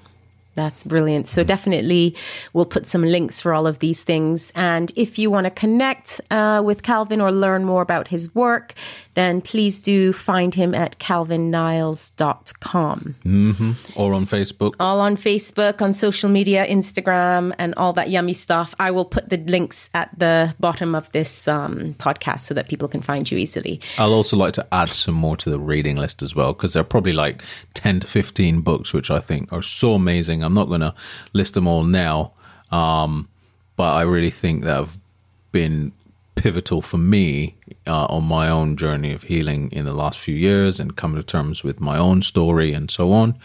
[0.59, 1.29] That's brilliant.
[1.29, 2.17] So, definitely,
[2.51, 4.51] we'll put some links for all of these things.
[4.55, 8.73] And if you want to connect uh, with Calvin or learn more about his work,
[9.13, 13.15] then please do find him at calvinniles.com.
[13.25, 13.71] Mm-hmm.
[13.95, 14.75] Or on Facebook.
[14.79, 18.75] All on Facebook, on social media, Instagram, and all that yummy stuff.
[18.79, 22.87] I will put the links at the bottom of this um, podcast so that people
[22.87, 23.79] can find you easily.
[23.97, 26.81] I'll also like to add some more to the reading list as well, because there
[26.81, 27.41] are probably like
[27.73, 30.43] 10 to 15 books, which I think are so amazing.
[30.49, 30.95] I'm not going to
[31.31, 32.33] list them all now,
[32.71, 33.29] um,
[33.75, 34.99] but I really think that have
[35.51, 35.91] been
[36.33, 40.79] pivotal for me uh, on my own journey of healing in the last few years
[40.79, 43.37] and coming to terms with my own story and so on.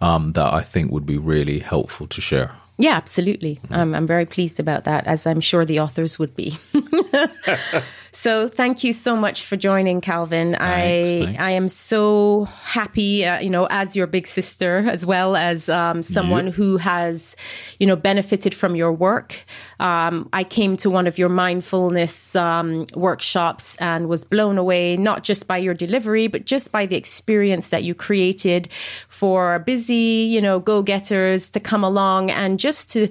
[0.00, 2.56] Um, that I think would be really helpful to share.
[2.76, 3.60] Yeah, absolutely.
[3.70, 6.58] Um, I'm very pleased about that, as I'm sure the authors would be.
[8.14, 10.54] so, thank you so much for joining, Calvin.
[10.56, 11.42] Thanks, I thanks.
[11.42, 16.02] I am so happy, uh, you know, as your big sister, as well as um,
[16.02, 16.54] someone Yep.
[16.54, 17.36] who has,
[17.80, 19.44] you know, benefited from your work.
[19.80, 25.24] Um, I came to one of your mindfulness um, workshops and was blown away, not
[25.24, 28.68] just by your delivery, but just by the experience that you created
[29.08, 33.08] for busy, you know, go getters to come along and just to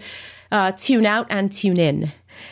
[0.51, 2.11] uh, tune out and tune in.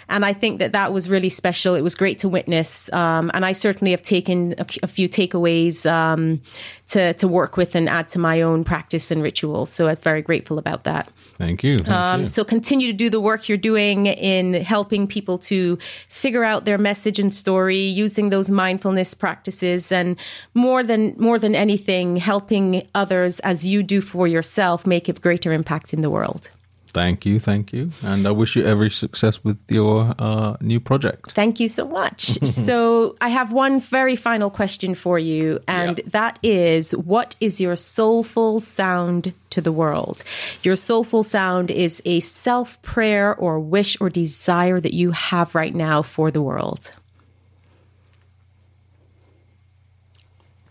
[0.09, 1.75] And I think that that was really special.
[1.75, 2.91] It was great to witness.
[2.93, 6.41] Um, and I certainly have taken a, a few takeaways um,
[6.87, 9.69] to, to work with and add to my own practice and rituals.
[9.69, 11.09] So I was very grateful about that.
[11.37, 11.79] Thank you.
[11.79, 12.25] Thank Um, you.
[12.27, 16.77] so continue to do the work you're doing in helping people to figure out their
[16.77, 20.17] message and story using those mindfulness practices and
[20.53, 25.51] more than more than anything helping others as you do for yourself make a greater
[25.51, 26.51] impact in the world.
[26.93, 27.39] Thank you.
[27.39, 27.91] Thank you.
[28.01, 31.31] And I wish you every success with your uh, new project.
[31.31, 32.21] Thank you so much.
[32.43, 36.05] so I have one very final question for you and Yeah.
[36.09, 40.23] that is what is your soulful sound to the world?
[40.63, 45.73] Your soulful sound is a self prayer or wish or desire that you have right
[45.73, 46.93] now for the world.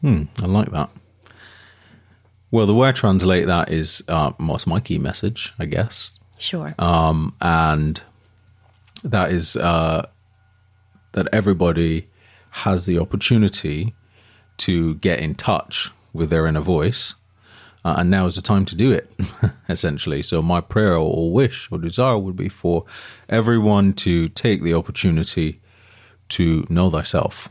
[0.01, 0.91] Hmm, I like that.
[2.51, 6.19] Well, the way I translate that is uh, what's my key message, I guess.
[6.39, 6.75] Sure.
[6.79, 8.01] um, and
[9.05, 10.09] that is uh,
[11.13, 12.09] that everybody
[12.51, 13.95] has the opportunity
[14.57, 17.15] to get in touch with their inner voice,
[17.85, 19.11] uh, and now is the time to do it.
[19.69, 22.85] essentially, so my prayer or wish or desire would be for
[23.29, 25.61] everyone to take the opportunity
[26.31, 27.49] to know thyself.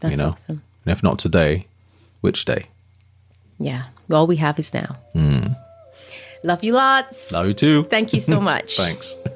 [0.00, 0.62] That's you know, awesome.
[0.84, 1.66] and if not today,
[2.20, 2.66] which day?
[3.58, 3.84] Yeah.
[4.10, 4.96] All we have is now.
[5.12, 5.46] Hmm.
[6.42, 7.32] Love you lots.
[7.32, 7.84] Love you too.
[7.84, 8.76] Thank you so much.
[8.78, 9.16] Thanks.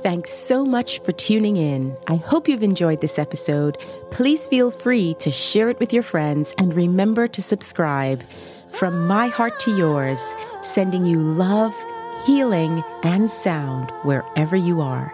[0.00, 1.96] Thanks so much for tuning in.
[2.06, 3.78] I hope you've enjoyed this episode.
[4.10, 8.22] Please feel free to share it with your friends and remember to subscribe.
[8.70, 11.74] From my heart to yours, sending you love,
[12.26, 15.12] healing, and sound wherever you are.